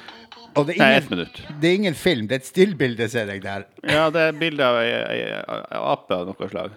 Og 0.59 0.65
det 0.67 0.75
er, 0.75 0.81
Nei, 0.83 0.87
ingen, 0.91 1.03
ett 1.05 1.11
minutt. 1.13 1.37
det 1.63 1.69
er 1.69 1.75
ingen 1.79 1.95
film, 1.95 2.25
det 2.27 2.35
er 2.35 2.41
et 2.43 2.47
stillbilde, 2.49 3.07
ser 3.13 3.29
jeg 3.31 3.39
der. 3.45 3.69
Ja, 3.87 4.09
det 4.11 4.25
er 4.27 4.33
bilde 4.35 4.67
av 4.67 4.81
ei, 4.81 4.89
ei, 4.99 5.21
ei 5.39 5.79
ape 5.79 6.17
av 6.17 6.25
noe 6.27 6.49
slag. 6.51 6.75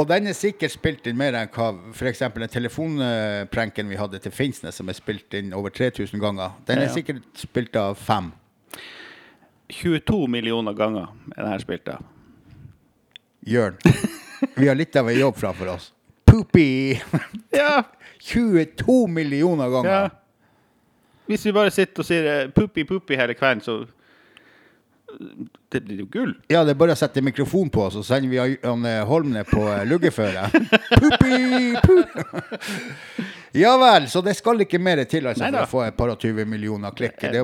Og 0.00 0.06
den 0.08 0.30
er 0.30 0.36
sikkert 0.36 0.72
spilt 0.72 1.04
inn 1.10 1.18
mer 1.20 1.36
enn 1.36 1.50
hva 1.52 1.66
f.eks. 1.92 2.22
den 2.32 2.48
telefonpranken 2.48 3.90
vi 3.90 3.98
hadde 4.00 4.20
til 4.24 4.32
Finnsnes, 4.32 4.78
som 4.80 4.88
er 4.88 4.96
spilt 4.96 5.34
inn 5.36 5.52
over 5.56 5.68
3000 5.76 6.16
ganger. 6.22 6.54
Den 6.66 6.78
er 6.80 6.86
Ja, 6.86 6.88
ja. 6.88 6.94
sikkert 6.94 7.26
spilt 7.36 7.76
av 7.76 7.98
fem. 8.00 8.30
22 9.70 10.26
millioner 10.32 10.72
ganger 10.74 11.10
er 11.36 11.42
den 11.44 11.52
her 11.52 11.58
spilt 11.62 11.88
av. 11.92 12.00
Jørn, 13.46 13.76
vi 14.56 14.66
har 14.68 14.74
litt 14.76 14.96
av 14.96 15.08
en 15.08 15.18
jobb 15.20 15.36
framfor 15.40 15.74
oss. 15.76 15.92
Poopy! 16.26 16.96
Ja, 17.60 17.82
22 18.24 19.06
millioner 19.08 19.68
ganger. 19.72 19.90
ja. 19.90 20.08
Hvis 21.30 21.44
vi 21.46 21.52
bare 21.54 21.70
sitter 21.70 22.02
og 22.02 22.06
sier 22.08 22.48
'poopy, 22.50 22.84
puppi 22.88 23.16
hele 23.16 23.34
kvelden, 23.38 23.60
så 23.62 23.74
Det 25.70 25.80
blir 25.86 26.02
jo 26.02 26.06
gull. 26.10 26.32
Ja, 26.50 26.64
det 26.66 26.74
er 26.74 26.78
bare 26.80 26.94
å 26.96 26.98
sette 26.98 27.22
mikrofon 27.24 27.70
på, 27.72 27.86
så 27.94 28.02
sender 28.06 28.30
vi 28.32 28.56
han 28.64 28.86
eh, 28.88 29.02
Holm 29.06 29.30
ned 29.34 29.48
på 29.50 29.62
eh, 29.70 29.84
pu 31.84 31.96
Ja 33.60 33.76
vel, 33.80 34.08
så 34.10 34.22
det 34.22 34.36
skal 34.38 34.62
ikke 34.62 34.78
mer 34.82 35.02
til 35.10 35.26
altså, 35.26 35.48
for 35.50 35.62
å 35.62 35.70
få 35.70 35.82
et 35.88 35.96
par 35.98 36.12
og 36.12 36.20
20 36.22 36.46
millioner 36.46 36.94
klikk. 36.96 37.18
Det 37.20 37.42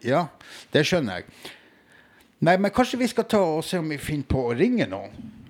Det. 0.00 0.08
Ja, 0.08 0.26
det 0.72 0.86
skjønner 0.88 1.20
jeg. 1.20 1.52
Nei, 2.42 2.56
men 2.58 2.72
kanskje 2.74 2.98
vi 2.98 3.06
skal 3.10 3.28
ta 3.30 3.40
og 3.58 3.62
se 3.64 3.78
om 3.78 3.92
vi 3.92 4.00
finner 4.02 4.26
på 4.28 4.48
å 4.48 4.54
ringe 4.56 4.88
noen? 4.90 5.41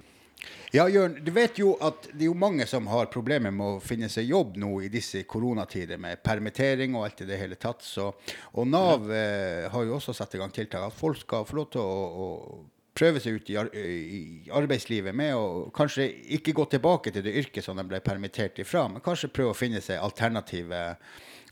Ja, 0.72 0.86
Jørn, 0.88 1.18
du 1.20 1.28
vet 1.36 1.58
jo 1.60 1.74
at 1.84 2.06
det 2.14 2.24
er 2.24 2.30
jo 2.30 2.36
mange 2.38 2.64
som 2.64 2.86
har 2.88 3.10
problemer 3.12 3.52
med 3.52 3.74
å 3.74 3.80
finne 3.84 4.08
seg 4.08 4.30
jobb 4.30 4.54
nå 4.56 4.70
i 4.80 4.88
disse 4.88 5.20
koronatider, 5.28 6.00
med 6.00 6.22
permittering 6.24 6.94
og 6.96 7.04
alt 7.04 7.20
i 7.20 7.26
det 7.28 7.36
hele 7.36 7.58
tatt. 7.60 7.84
Så, 7.84 8.06
og 8.56 8.70
Nav 8.70 9.04
eh, 9.12 9.68
har 9.68 9.84
jo 9.84 9.98
også 9.98 10.14
satt 10.16 10.32
i 10.32 10.40
gang 10.40 10.54
tiltak 10.54 10.86
at 10.86 10.96
folk 10.96 11.20
skal 11.20 11.44
få 11.44 11.58
lov 11.58 11.68
til 11.74 11.84
å, 11.84 11.98
å 12.24 12.96
prøve 12.96 13.20
seg 13.20 13.36
ut 13.36 13.52
i, 13.52 13.58
ar 13.60 13.68
i 13.76 14.48
arbeidslivet 14.48 15.12
med 15.16 15.34
å 15.36 15.68
kanskje 15.76 16.08
ikke 16.38 16.56
gå 16.56 16.66
tilbake 16.72 17.12
til 17.12 17.28
det 17.28 17.36
yrket 17.42 17.68
som 17.68 17.76
de 17.76 17.84
ble 17.92 18.00
permittert 18.04 18.64
ifra, 18.64 18.86
men 18.88 19.04
kanskje 19.04 19.28
prøve 19.28 19.52
å 19.52 19.58
finne 19.60 19.84
seg 19.84 20.00
alternative 20.00 20.80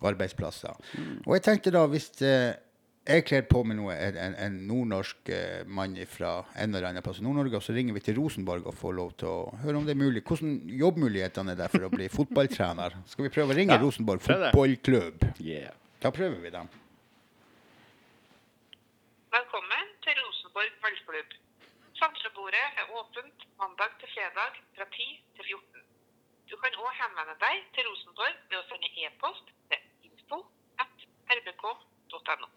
arbeidsplasser. 0.01 0.81
Og 1.27 1.37
jeg 1.37 1.45
tenkte 1.45 1.77
da, 1.77 1.85
hvis 1.93 2.09
eh, 2.25 2.57
jeg 3.09 3.25
kler 3.27 3.47
på 3.49 3.63
meg 3.65 3.79
noe, 3.79 3.95
en, 3.97 4.35
en, 4.37 4.59
nordnorsk 4.69 5.31
eh, 5.33 5.63
mann 5.67 5.97
fra 6.11 6.35
en 6.61 6.75
eller 6.75 6.91
annen 6.91 7.05
plass 7.05 7.23
i 7.23 7.25
Nord-Norge, 7.25 7.57
og 7.57 7.65
så 7.65 7.75
ringer 7.77 7.97
vi 7.97 8.03
til 8.05 8.19
Rosenborg 8.21 8.69
og 8.69 8.77
får 8.77 8.97
lov 8.99 9.15
til 9.23 9.31
å 9.31 9.39
høre 9.63 9.81
om 9.81 9.89
det 9.89 9.97
er 9.97 10.03
mulig. 10.03 10.23
Hvordan 10.29 10.61
jobbmulighetene 10.83 11.57
er 11.57 11.63
der 11.63 11.73
for 11.73 11.89
å 11.89 11.93
bli 11.93 12.11
fotballtrener. 12.13 13.01
Skal 13.11 13.27
vi 13.27 13.33
prøve 13.33 13.55
å 13.55 13.59
ringe 13.59 13.79
Ja, 13.79 13.83
Rosenborg 13.83 14.23
fotballklubb? 14.27 15.27
Yeah. 15.41 15.75
Da 16.01 16.13
prøver 16.15 16.39
vi 16.45 16.53
dem. 16.55 16.71
Klubb. 21.11 21.33
Samtalebordet 21.99 22.67
er 22.81 22.91
åpent 22.99 23.43
mandag 23.59 23.91
til 24.01 24.09
fredag 24.15 24.53
fra 24.77 24.85
10 24.95 25.09
til 25.37 25.45
14. 25.45 25.83
Du 26.51 26.55
kan 26.63 26.77
òg 26.85 26.93
henvende 27.01 27.35
deg 27.43 27.67
til 27.75 27.89
Rosenborg 27.89 28.39
ved 28.51 28.59
å 28.61 28.63
sende 28.71 28.91
e-post 29.05 29.51
til 29.73 30.09
info 30.09 30.39
at 30.85 31.05
rbk.no. 31.35 32.49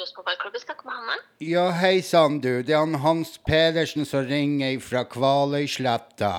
Rosenborg-klubben 0.00 0.64
snakker 0.64 0.88
med 0.88 0.98
Hanne. 0.98 1.20
Ja, 1.42 1.70
hei 1.72 2.02
sann, 2.04 2.42
du. 2.44 2.60
Det 2.60 2.74
er 2.74 2.82
han 2.82 2.98
Hans 3.00 3.38
Pedersen 3.48 4.04
som 4.04 4.26
ringer 4.28 4.74
fra 4.84 5.06
Kvaløysletta. 5.08 6.32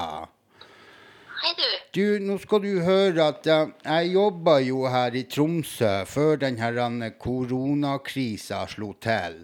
Hei, 1.42 1.54
du. 1.58 1.70
Du, 1.98 2.04
nå 2.22 2.36
skal 2.44 2.62
du 2.62 2.84
høre 2.86 3.32
at 3.32 3.50
uh, 3.50 3.72
jeg 3.82 4.12
jobba 4.14 4.60
jo 4.62 4.84
her 4.94 5.18
i 5.18 5.24
Tromsø 5.26 6.04
før 6.06 6.38
den 6.44 6.62
her 6.62 6.78
eh, 6.78 7.16
koronakrisa 7.18 8.62
slo 8.70 8.92
til. 9.02 9.40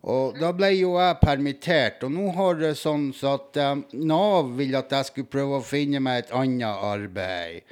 Og 0.00 0.40
da 0.40 0.54
ble 0.56 0.72
jo 0.78 0.96
jeg 0.96 1.20
permittert, 1.20 2.00
og 2.08 2.16
nå 2.16 2.32
har 2.32 2.56
det 2.62 2.72
sånn 2.80 3.10
så 3.12 3.36
at 3.36 3.60
uh, 3.60 3.84
Nav 4.00 4.54
vil 4.56 4.80
at 4.80 4.96
jeg 4.96 5.10
skulle 5.10 5.34
prøve 5.36 5.60
å 5.60 5.66
finne 5.74 6.00
meg 6.00 6.22
et 6.22 6.32
annet 6.40 6.88
arbeid. 6.88 7.68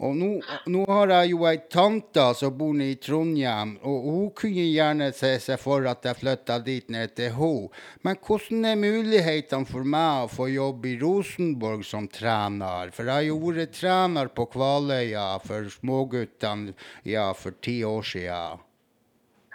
Og 0.00 0.14
nå, 0.16 0.28
nå 0.72 0.84
har 0.88 1.10
jeg 1.12 1.34
jo 1.34 1.42
ei 1.48 1.58
tante 1.68 2.22
som 2.38 2.54
bor 2.56 2.78
i 2.80 2.94
Trondheim, 3.04 3.74
og 3.84 4.06
hun 4.06 4.30
kunne 4.36 4.64
gjerne 4.64 5.10
se 5.16 5.34
seg 5.44 5.60
for 5.60 5.84
at 5.90 6.06
jeg 6.08 6.16
flytta 6.22 6.56
dit 6.64 6.88
ned 6.92 7.12
til 7.18 7.34
henne. 7.36 7.68
Men 8.06 8.16
hvordan 8.24 8.64
er 8.70 8.80
mulighetene 8.80 9.68
for 9.68 9.84
meg 9.96 10.24
å 10.24 10.32
få 10.32 10.48
jobb 10.48 10.88
i 10.88 10.94
Rosenborg 11.02 11.84
som 11.84 12.08
trener? 12.08 12.94
For 12.96 13.04
jeg 13.04 13.12
har 13.18 13.28
jo 13.28 13.38
vært 13.44 13.76
trener 13.76 14.32
på 14.32 14.48
Kvaløya 14.54 15.28
for 15.44 15.68
småguttene 15.76 16.72
ja, 17.04 17.28
for 17.36 17.60
ti 17.60 17.80
år 17.84 18.06
sia. 18.14 18.42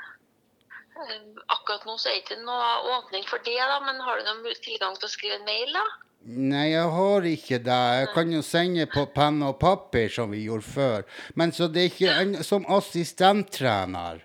Eh, 0.06 1.20
Akkurat 1.54 1.86
nå 1.86 1.98
så 1.98 2.10
er 2.10 2.20
det 2.20 2.24
ikke 2.24 2.42
noe 2.46 2.70
åpning 3.00 3.26
for 3.30 3.42
det, 3.46 3.58
da, 3.58 3.82
men 3.86 4.02
har 4.02 4.22
du 4.22 4.30
noen 4.30 4.62
tilgang 4.62 4.98
til 4.98 5.10
å 5.10 5.14
skrive 5.14 5.42
en 5.42 5.50
mail, 5.50 5.74
da? 5.74 5.86
Nei, 6.26 6.72
jeg 6.72 6.90
har 6.90 7.26
ikke 7.30 7.60
det. 7.62 7.82
Jeg 8.00 8.08
kan 8.16 8.32
jo 8.34 8.42
sende 8.42 8.88
på 8.90 9.04
penn 9.14 9.44
og 9.46 9.60
papir, 9.62 10.10
som 10.10 10.32
vi 10.34 10.42
gjorde 10.48 10.66
før. 10.66 11.04
Men 11.38 11.54
så 11.54 11.68
det 11.70 11.84
er 11.84 11.92
ikke 11.92 12.16
en, 12.24 12.32
som 12.44 12.66
assistenttrener. 12.66 14.24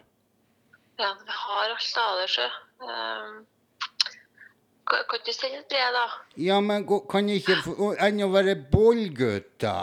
Ja, 1.01 1.11
vi 1.21 1.37
har 1.43 1.75
alt 1.75 1.99
av 2.01 2.21
det, 2.23 2.29
sjø. 2.33 2.47
Um, 2.81 3.37
kan, 4.89 5.05
kan 5.11 5.27
du 5.27 5.33
sende 5.37 5.61
et 5.61 5.69
brev, 5.69 5.93
da? 5.99 6.07
Ja, 6.41 6.61
men 6.65 6.89
kan 6.89 7.29
ikke 7.29 7.59
ennå 8.07 8.31
være 8.33 8.57
bollgutt, 8.73 9.53
da? 9.61 9.77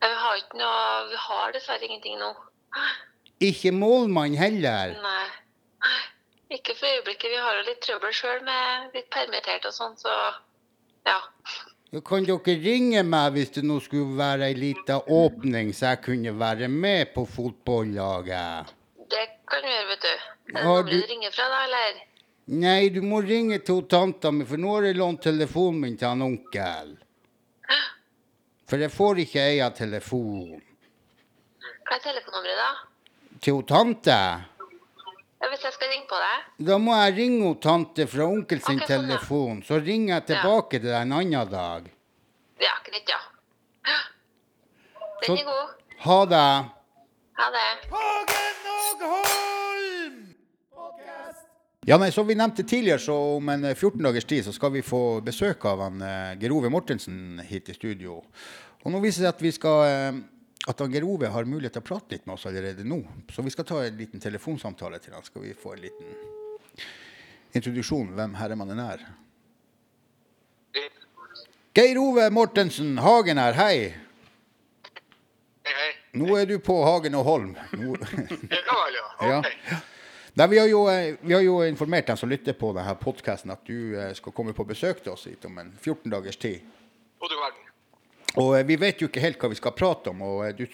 Ja, 0.00 0.08
vi 0.08 0.16
har 0.20 0.40
ikke 0.40 0.60
noe 0.60 0.80
Vi 1.10 1.20
har 1.28 1.52
dessverre 1.52 1.84
ingenting 1.84 2.16
nå. 2.20 2.32
Ikke 3.44 3.72
målmann 3.76 4.36
heller? 4.40 4.96
Nei. 5.04 5.13
Ikke 6.64 6.78
for 6.78 6.86
øyeblikket. 6.88 7.30
Vi 7.30 7.36
har 7.44 7.56
jo 7.58 7.64
litt 7.66 7.80
trøbbel 7.84 8.12
sjøl 8.16 8.38
med 8.46 8.94
litt 8.96 9.10
permittert 9.12 9.66
og 9.68 9.74
sånn, 9.76 9.96
så 10.00 10.12
ja. 11.04 11.18
Kan 12.08 12.24
dere 12.26 12.54
ringe 12.64 13.02
meg 13.06 13.34
hvis 13.36 13.52
det 13.54 13.62
nå 13.68 13.76
skulle 13.84 14.16
være 14.18 14.48
ei 14.48 14.54
lita 14.56 14.96
åpning, 15.12 15.74
så 15.76 15.92
jeg 15.92 16.00
kunne 16.06 16.32
være 16.40 16.68
med 16.72 17.12
på 17.14 17.26
fotballaget? 17.28 18.72
Det 19.12 19.26
kan 19.46 19.62
du 19.62 19.68
gjøre, 19.68 19.86
vet 19.92 20.06
du. 20.06 20.14
Er 20.56 20.64
det 20.64 20.90
du- 20.90 21.00
du 21.02 21.06
ringer 21.12 21.30
fra, 21.36 21.48
da, 21.52 21.60
eller? 21.68 22.00
Nei, 22.46 22.88
du 22.88 23.00
må 23.02 23.20
ringe 23.22 23.58
til 23.64 23.82
tanta 23.88 24.30
mi, 24.32 24.44
for 24.44 24.56
nå 24.56 24.74
har 24.74 24.82
jeg 24.88 24.96
lånt 24.96 25.22
telefonen 25.22 25.80
min 25.80 25.96
til 25.96 26.08
han 26.08 26.22
onkel. 26.22 26.96
For 28.66 28.76
jeg 28.78 28.90
får 28.90 29.14
ikke 29.20 29.40
eie 29.44 29.70
telefon. 29.76 30.62
Hva 31.84 31.94
er 31.96 32.00
telefonnummeret, 32.00 32.56
da? 32.56 32.72
Til 33.40 33.62
tante? 33.68 34.18
Ja, 35.44 35.50
hvis 35.52 35.64
jeg 35.66 35.74
skal 35.74 35.90
ringe 35.92 36.06
på 36.08 36.16
deg? 36.16 36.44
Da 36.64 36.76
må 36.80 36.94
jeg 36.96 37.12
ringe 37.18 37.42
hun 37.44 37.56
tante 37.60 38.06
fra 38.08 38.24
onkel 38.32 38.62
sin 38.64 38.78
okay, 38.78 38.86
sånn, 38.88 39.02
telefon, 39.10 39.58
så 39.66 39.76
ringer 39.76 40.14
jeg 40.14 40.24
tilbake 40.30 40.78
til 40.78 40.88
deg 40.88 40.96
en 41.02 41.12
annen 41.18 41.50
dag. 41.50 41.90
Ja, 42.64 42.70
greit, 42.86 43.12
ja. 43.12 43.18
Den 45.20 45.42
er 45.42 45.44
god. 45.50 45.74
Ha 46.06 46.16
det. 46.32 46.48
Ha 47.42 47.50
det. 47.58 47.66
Hagen 47.92 48.72
og 48.72 49.04
Holm! 49.10 50.18
Ja, 51.92 52.00
nei, 52.00 52.08
Som 52.16 52.32
vi 52.32 52.40
nevnte 52.40 52.64
tidligere, 52.64 53.04
så 53.04 53.20
om 53.36 53.52
en 53.52 53.68
eh, 53.68 53.76
14 53.76 54.00
dagers 54.00 54.24
tid 54.24 54.48
så 54.48 54.56
skal 54.56 54.72
vi 54.72 54.86
få 54.86 55.20
besøk 55.28 55.68
av 55.68 55.84
han, 55.84 56.00
eh, 56.00 56.38
Geir 56.40 56.72
Mortensen 56.72 57.42
hit 57.44 57.68
i 57.68 57.76
studio. 57.76 58.22
Og 58.80 58.96
nå 58.96 59.04
viser 59.04 59.26
det 59.26 59.28
seg 59.28 59.36
at 59.36 59.44
vi 59.44 59.52
skal 59.60 59.84
eh, 59.90 60.24
at 60.66 60.80
Geir 60.88 61.04
Ove 61.04 61.28
har 61.28 61.44
mulighet 61.44 61.74
til 61.76 61.82
å 61.82 61.86
prate 61.86 62.14
litt 62.14 62.24
med 62.26 62.38
oss 62.38 62.46
allerede 62.48 62.86
nå. 62.88 63.02
Så 63.32 63.42
vi 63.44 63.52
skal 63.52 63.66
ta 63.68 63.82
en 63.84 63.98
liten 63.98 64.22
telefonsamtale 64.22 65.00
til 65.02 65.12
han. 65.16 65.24
Skal 65.26 65.44
vi 65.44 65.52
få 65.58 65.74
en 65.74 65.84
liten 65.84 66.14
introduksjon 67.54 68.14
hvem 68.16 68.38
herremannen 68.40 68.80
er. 68.80 69.04
Geir 71.74 71.98
Ove 71.98 72.28
Mortensen, 72.30 72.96
Hagen 73.02 73.40
her, 73.42 73.56
hei. 73.58 73.76
Hei, 75.64 75.74
hei. 75.74 75.90
Nå 76.20 76.36
er 76.38 76.46
du 76.46 76.56
på 76.62 76.76
Hagen 76.86 77.18
og 77.18 77.26
Holm. 77.26 77.56
Nå... 77.80 77.96
Ja 78.70 78.78
ja. 78.94 79.08
Ja. 79.34 79.42
Nei, 80.34 80.48
vi, 80.50 80.58
har 80.58 80.66
jo, 80.66 80.80
eh, 80.90 81.14
vi 81.22 81.34
har 81.34 81.44
jo 81.44 81.60
informert 81.62 82.08
dem 82.10 82.18
som 82.18 82.30
lytter 82.30 82.56
på 82.58 82.72
denne 82.74 82.96
podkasten, 82.98 83.52
at 83.54 83.62
du 83.68 83.94
eh, 83.94 84.10
skal 84.18 84.34
komme 84.34 84.54
på 84.56 84.66
besøk 84.66 85.04
til 85.04 85.12
oss 85.12 85.28
om 85.46 85.60
en 85.62 85.70
14 85.78 86.10
dagers 86.10 86.40
tid. 86.42 86.64
Og 87.22 87.30
du 87.30 87.36
verden. 87.38 87.63
Og 88.42 88.56
eh, 88.58 88.64
vi 88.66 88.76
vet 88.80 89.02
jo 89.02 89.08
ikke 89.10 89.22
helt 89.22 89.38
hva 89.42 89.50
vi 89.52 89.58
skal 89.60 89.74
prate 89.78 90.10
om. 90.10 90.22
og 90.26 90.46
eh, 90.46 90.54
du, 90.58 90.64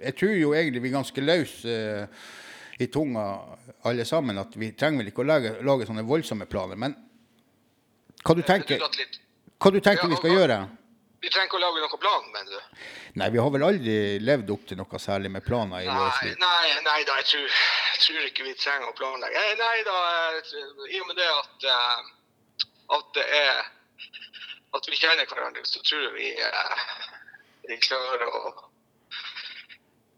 Jeg 0.00 0.16
tror 0.18 0.34
jo 0.36 0.52
egentlig 0.56 0.82
vi 0.84 0.90
er 0.90 0.98
ganske 0.98 1.24
løse 1.24 1.76
eh, 1.76 2.26
i 2.80 2.88
tunga 2.92 3.24
alle 3.88 4.04
sammen. 4.08 4.38
At 4.42 4.56
vi 4.56 4.72
trenger 4.76 5.02
vel 5.02 5.12
ikke 5.12 5.24
å 5.24 5.30
lage, 5.30 5.54
lage 5.64 5.88
sånne 5.88 6.04
voldsomme 6.08 6.48
planer. 6.50 6.76
Men 6.80 6.96
hva 8.24 8.36
du 8.36 8.44
tenker, 8.44 8.80
hva 8.80 9.72
du 9.72 9.80
tenker 9.80 10.10
vi 10.12 10.20
skal 10.20 10.36
gjøre? 10.36 10.60
Vi 11.20 11.28
trenger 11.28 11.50
ikke 11.50 11.58
å 11.58 11.60
lage 11.60 11.82
noen 11.84 12.00
plan, 12.00 12.28
mener 12.32 12.52
du? 12.54 12.84
Nei, 13.20 13.26
vi 13.32 13.40
har 13.42 13.50
vel 13.52 13.64
aldri 13.66 13.94
levd 14.24 14.52
opp 14.54 14.62
til 14.70 14.78
noe 14.80 15.00
særlig 15.02 15.28
med 15.34 15.44
planer 15.44 15.82
i 15.84 15.88
vårt 15.88 16.20
Nei, 16.22 16.30
liv. 16.30 16.38
nei, 16.40 16.70
nei 16.86 17.00
da, 17.04 17.16
jeg 17.20 17.26
tror, 17.28 17.58
jeg 17.90 18.00
tror 18.06 18.28
ikke 18.30 18.46
vi 18.46 18.54
trenger 18.56 18.88
å 18.88 18.94
planlegge. 18.96 19.42
Nei, 19.42 19.50
Nei 19.60 19.82
da, 19.84 19.98
i 20.88 21.02
og 21.02 21.10
med 21.10 21.20
det 21.20 21.26
at, 21.28 21.66
at 22.96 23.10
det 23.18 23.26
er 23.40 23.60
At 24.76 24.86
vi 24.86 24.98
kjenner 24.98 25.26
hverandre, 25.26 25.64
så 25.66 25.82
tror 25.82 26.04
jeg 26.06 26.12
vi, 26.14 26.28
eh, 26.46 26.84
vi 27.68 27.78
klarer 27.82 28.28
å 28.28 28.70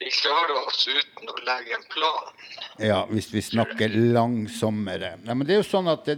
vi 0.02 0.10
klarer 0.10 0.56
oss 0.66 0.82
uten 0.88 1.30
å 1.30 1.34
legge 1.46 1.76
en 1.76 1.84
plan. 1.92 2.30
Ja, 2.82 3.04
hvis 3.06 3.28
vi 3.30 3.42
snakker 3.44 3.92
langsommere. 3.94 5.14
Nei, 5.22 5.36
men 5.36 5.46
det 5.46 5.54
er 5.54 5.60
jo 5.60 5.68
sånn 5.68 5.90
at 5.92 6.08
det, 6.08 6.16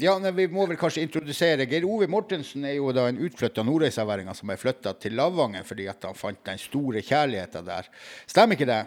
ja, 0.00 0.14
Vi 0.32 0.46
må 0.48 0.64
vel 0.68 0.78
kanskje 0.80 1.02
introdusere 1.04 1.66
Geir 1.68 1.84
Ove 1.84 2.08
Mortensen 2.08 2.64
er 2.64 2.78
jo 2.78 2.92
da 2.96 3.06
en 3.08 3.20
utflytta 3.26 3.64
nordreisaværing 3.66 4.30
som 4.36 4.52
er 4.52 4.60
flytta 4.60 4.94
til 5.00 5.16
Lavangen 5.18 5.66
fordi 5.68 5.88
at 5.90 6.04
han 6.08 6.16
fant 6.16 6.40
den 6.46 6.60
store 6.60 7.02
kjærligheten 7.04 7.66
der. 7.66 7.90
Stemmer 8.26 8.56
ikke 8.56 8.70
det? 8.70 8.80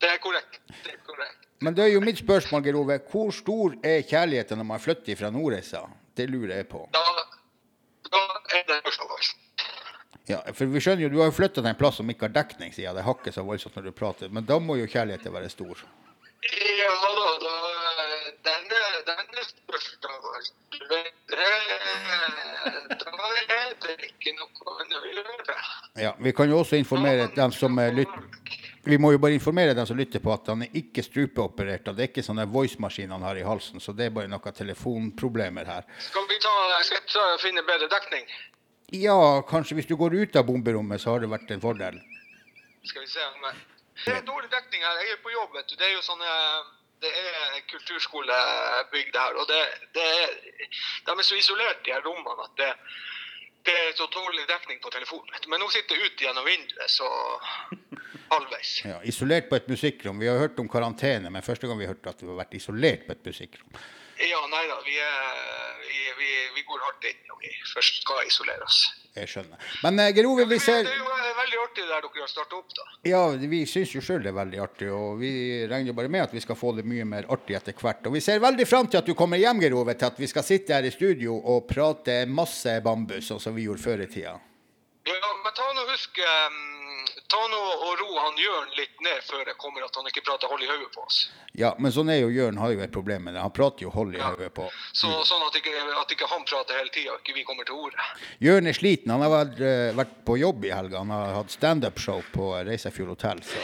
Det 0.00 0.08
er 0.14 0.22
korrekt. 0.24 0.60
Det 0.86 0.94
er 0.94 1.02
korrekt. 1.04 1.48
Men 1.60 1.76
det 1.76 1.84
er 1.84 1.92
jo 1.92 2.00
mitt 2.04 2.20
spørsmål, 2.20 2.62
Geir 2.64 2.78
Ove. 2.80 3.00
Hvor 3.10 3.32
stor 3.34 3.76
er 3.82 4.06
kjærligheten 4.08 4.60
når 4.60 4.70
man 4.72 4.80
flytter 4.80 5.20
fra 5.20 5.32
Nordreisa? 5.34 5.84
Det 6.16 6.30
lurer 6.30 6.62
jeg 6.62 6.68
på. 6.70 6.86
Da 6.94 7.04
er 8.56 8.64
det 8.64 8.80
spørsmål. 8.80 9.28
Ja, 10.28 10.42
for 10.52 10.66
vi 10.68 10.80
skjønner 10.84 11.02
jo, 11.06 11.08
Du 11.08 11.18
har 11.22 11.30
jo 11.30 11.36
flytta 11.38 11.62
til 11.62 11.70
en 11.70 11.78
plass 11.78 11.96
som 12.00 12.10
ikke 12.12 12.26
har 12.28 12.34
dekning, 12.36 12.72
sier 12.74 12.88
jeg. 12.90 12.94
Det 12.98 13.04
hakker 13.06 13.32
så 13.32 13.44
voldsomt 13.46 13.76
når 13.78 13.88
du 13.88 13.92
prater. 13.96 14.28
Men 14.28 14.44
da 14.48 14.58
må 14.60 14.76
jo 14.78 14.86
kjærligheten 14.86 15.32
være 15.32 15.48
stor. 15.52 15.80
Ja 16.78 16.92
da, 17.02 17.24
da 17.42 17.54
denne, 18.46 18.80
denne 19.08 19.42
spørsmålet 19.48 20.52
du 20.70 20.84
vet, 20.92 21.14
det- 21.28 21.38
Da 22.88 23.10
er 23.56 23.72
det 23.80 23.94
ikke 24.06 24.32
noe 24.38 24.48
å 24.66 24.84
gjøre. 24.86 25.56
Ja, 25.98 26.12
Vi 26.18 26.32
kan 26.32 26.48
jo 26.50 26.58
også 26.62 26.76
informere 26.78 27.26
dem 27.34 27.52
som 27.52 27.74
lytter 27.76 28.22
Vi 28.84 28.96
må 28.98 29.10
jo 29.12 29.18
bare 29.18 29.34
informere 29.34 29.74
dem 29.74 29.86
som 29.86 29.96
lytter 29.98 30.20
på 30.20 30.32
at 30.32 30.46
han 30.46 30.62
er 30.62 30.68
ikke 30.72 31.02
strupeoperert. 31.02 31.88
og 31.88 31.96
Det 31.96 32.02
er 32.04 32.08
ikke 32.12 32.22
sånne 32.24 32.46
voice-maskin 32.48 33.10
han 33.10 33.22
har 33.22 33.36
i 33.36 33.42
halsen, 33.42 33.80
så 33.80 33.92
det 33.96 34.06
er 34.06 34.10
bare 34.10 34.28
noen 34.28 34.40
telefonproblemer 34.54 35.66
her. 35.66 35.82
Skal 35.98 36.22
vi 36.28 36.38
ta, 36.40 36.82
skal 36.82 37.02
jeg 37.32 37.40
finne 37.40 37.62
bedre 37.66 37.88
dekning? 37.88 38.24
Ja, 38.96 39.42
kanskje 39.48 39.76
hvis 39.78 39.88
du 39.88 39.96
går 40.00 40.14
ut 40.16 40.36
av 40.36 40.46
bomberommet, 40.48 41.00
så 41.02 41.12
har 41.12 41.20
det 41.20 41.28
vært 41.32 41.50
en 41.52 41.60
fordel. 41.60 42.00
Skal 42.88 43.04
vi 43.04 43.10
se 43.10 43.24
om 43.34 43.48
jeg... 43.50 43.64
Det 43.98 44.14
er 44.14 44.24
dårlig 44.24 44.48
dekning 44.52 44.84
her. 44.86 45.00
Jeg 45.02 45.16
er 45.16 45.22
på 45.24 45.32
jobb, 45.34 45.50
vet 45.56 45.68
du. 45.68 45.74
Det 45.76 45.88
er 45.88 45.96
jo 45.96 46.04
sånne 46.06 46.34
det 47.02 47.10
er 47.14 47.60
kulturskolebygg 47.70 49.12
det 49.14 49.20
her, 49.22 49.36
og 49.38 49.46
det, 49.46 49.58
det 49.94 50.02
er, 50.02 50.32
de 51.06 51.14
er 51.14 51.26
så 51.26 51.36
isolert, 51.38 51.84
de 51.86 51.94
her 51.94 52.02
rommene, 52.02 52.46
at 52.46 52.54
det, 52.58 52.70
det 53.68 53.74
er 53.84 53.92
så 53.98 54.08
dårlig 54.10 54.46
dekning 54.50 54.80
på 54.82 54.90
telefonen. 54.94 55.36
du. 55.42 55.50
Men 55.52 55.62
nå 55.62 55.68
sitter 55.74 55.94
jeg 55.94 56.10
ute 56.10 56.26
gjennom 56.26 56.48
vinduet, 56.48 56.90
så 56.90 57.06
halvveis. 58.34 58.72
Ja, 58.88 58.98
Isolert 59.06 59.48
på 59.50 59.60
et 59.60 59.70
musikkrom. 59.70 60.18
Vi 60.22 60.30
har 60.30 60.42
hørt 60.42 60.58
om 60.58 60.70
karantene, 60.70 61.30
men 61.30 61.46
første 61.46 61.70
gang 61.70 61.78
vi 61.78 61.90
hørte 61.90 62.10
at 62.10 62.22
vi 62.22 62.30
har 62.32 62.42
vært 62.42 62.58
isolert 62.58 63.06
på 63.06 63.14
et 63.14 63.30
musikkrom. 63.30 63.78
Ja, 64.18 64.40
nei 64.50 64.64
da, 64.66 64.80
vi, 64.82 64.96
er, 64.98 65.37
vi, 66.58 66.64
går 66.66 66.82
hardt 66.86 67.06
inn 67.10 67.20
når 67.30 67.42
vi 67.44 67.52
først 67.72 68.00
skal 68.02 68.24
isolere 68.26 68.66
oss. 68.66 68.80
Jeg 69.18 69.30
skjønner. 69.32 69.68
Men 69.84 70.02
eh, 70.02 70.10
Geir 70.14 70.28
Ove, 70.28 70.46
vi 70.50 70.58
ser 70.62 70.84
Det 70.86 70.92
er 70.92 71.00
jo, 71.00 71.06
veldig 71.38 71.60
artig 71.62 71.84
det 71.84 71.90
der 71.90 72.04
dere 72.06 72.24
har 72.24 72.30
starta 72.30 72.58
opp, 72.58 72.74
da. 72.74 72.86
Ja, 73.08 73.22
vi 73.52 73.62
syns 73.70 73.94
jo 73.94 74.02
sjøl 74.04 74.24
det 74.24 74.32
er 74.32 74.38
veldig 74.38 74.60
artig, 74.62 74.90
og 74.94 75.18
vi 75.22 75.32
regner 75.70 75.92
jo 75.92 75.96
bare 75.98 76.12
med 76.12 76.26
at 76.26 76.34
vi 76.34 76.42
skal 76.44 76.58
få 76.58 76.74
det 76.78 76.86
mye 76.88 77.06
mer 77.08 77.28
artig 77.34 77.56
etter 77.58 77.76
hvert. 77.78 78.06
Og 78.10 78.18
vi 78.18 78.22
ser 78.24 78.42
veldig 78.42 78.66
fram 78.68 78.90
til 78.90 79.00
at 79.00 79.08
du 79.08 79.14
kommer 79.18 79.40
hjem, 79.40 79.62
Geir 79.64 79.78
Ove, 79.78 79.96
til 79.98 80.10
at 80.10 80.20
vi 80.20 80.30
skal 80.30 80.46
sitte 80.46 80.76
her 80.76 80.86
i 80.86 80.94
studio 80.94 81.38
og 81.38 81.66
prate 81.70 82.20
masse 82.30 82.78
bambus, 82.84 83.30
sånn 83.30 83.42
som 83.42 83.56
vi 83.56 83.68
gjorde 83.68 83.84
før 83.84 84.04
i 84.04 84.10
tida. 84.10 84.36
Ja, 85.08 85.32
men 85.44 85.54
ta 85.56 85.70
nå 85.72 85.86
husk 85.88 86.20
um, 86.20 86.87
Ta 87.28 87.36
nå 87.52 87.58
og 87.84 87.90
ro 88.00 88.06
han 88.24 88.38
Jørn 88.40 88.70
litt 88.78 89.00
ned 89.04 89.18
før 89.26 89.42
det 89.44 89.54
kommer 89.60 89.84
at 89.84 89.96
han 90.00 90.06
ikke 90.08 90.22
prater 90.24 90.48
hold 90.48 90.62
i 90.64 90.68
hodet 90.70 90.88
på 90.94 91.02
oss. 91.04 91.18
Ja, 91.60 91.74
men 91.78 91.92
sånn 91.92 92.08
er 92.08 92.22
jo 92.22 92.30
Jørn 92.32 92.56
har 92.56 92.72
jo 92.72 92.80
et 92.80 92.92
problem 92.94 93.26
med 93.28 93.34
det. 93.36 93.42
Han 93.44 93.52
prater 93.52 93.84
jo 93.84 93.90
hold 93.92 94.14
i 94.16 94.18
Ja. 94.18 94.30
hodet 94.30 94.48
på. 94.56 94.64
Så, 94.96 95.10
sånn 95.28 95.44
at 95.44 95.58
ikke, 95.60 95.74
at 96.00 96.14
ikke 96.14 96.28
han 96.30 96.46
prater 96.48 96.78
hele 96.80 96.88
tida, 96.94 97.12
og 97.12 97.20
ikke 97.20 97.34
vi 97.36 97.44
kommer 97.44 97.68
til 97.68 97.76
ordet. 97.76 98.00
Jørn 98.40 98.66
er 98.66 98.72
sliten. 98.72 99.12
Han 99.12 99.20
har 99.26 99.28
vært, 99.34 99.60
eh, 99.60 99.92
vært 100.00 100.14
på 100.24 100.38
jobb 100.40 100.64
i 100.64 100.72
helga. 100.72 100.98
Han 101.04 101.10
har 101.12 101.34
hatt 101.34 101.50
standup-show 101.52 102.22
på 102.32 102.48
Reisefjord 102.64 103.08
hotell. 103.12 103.42
Så. 103.44 103.60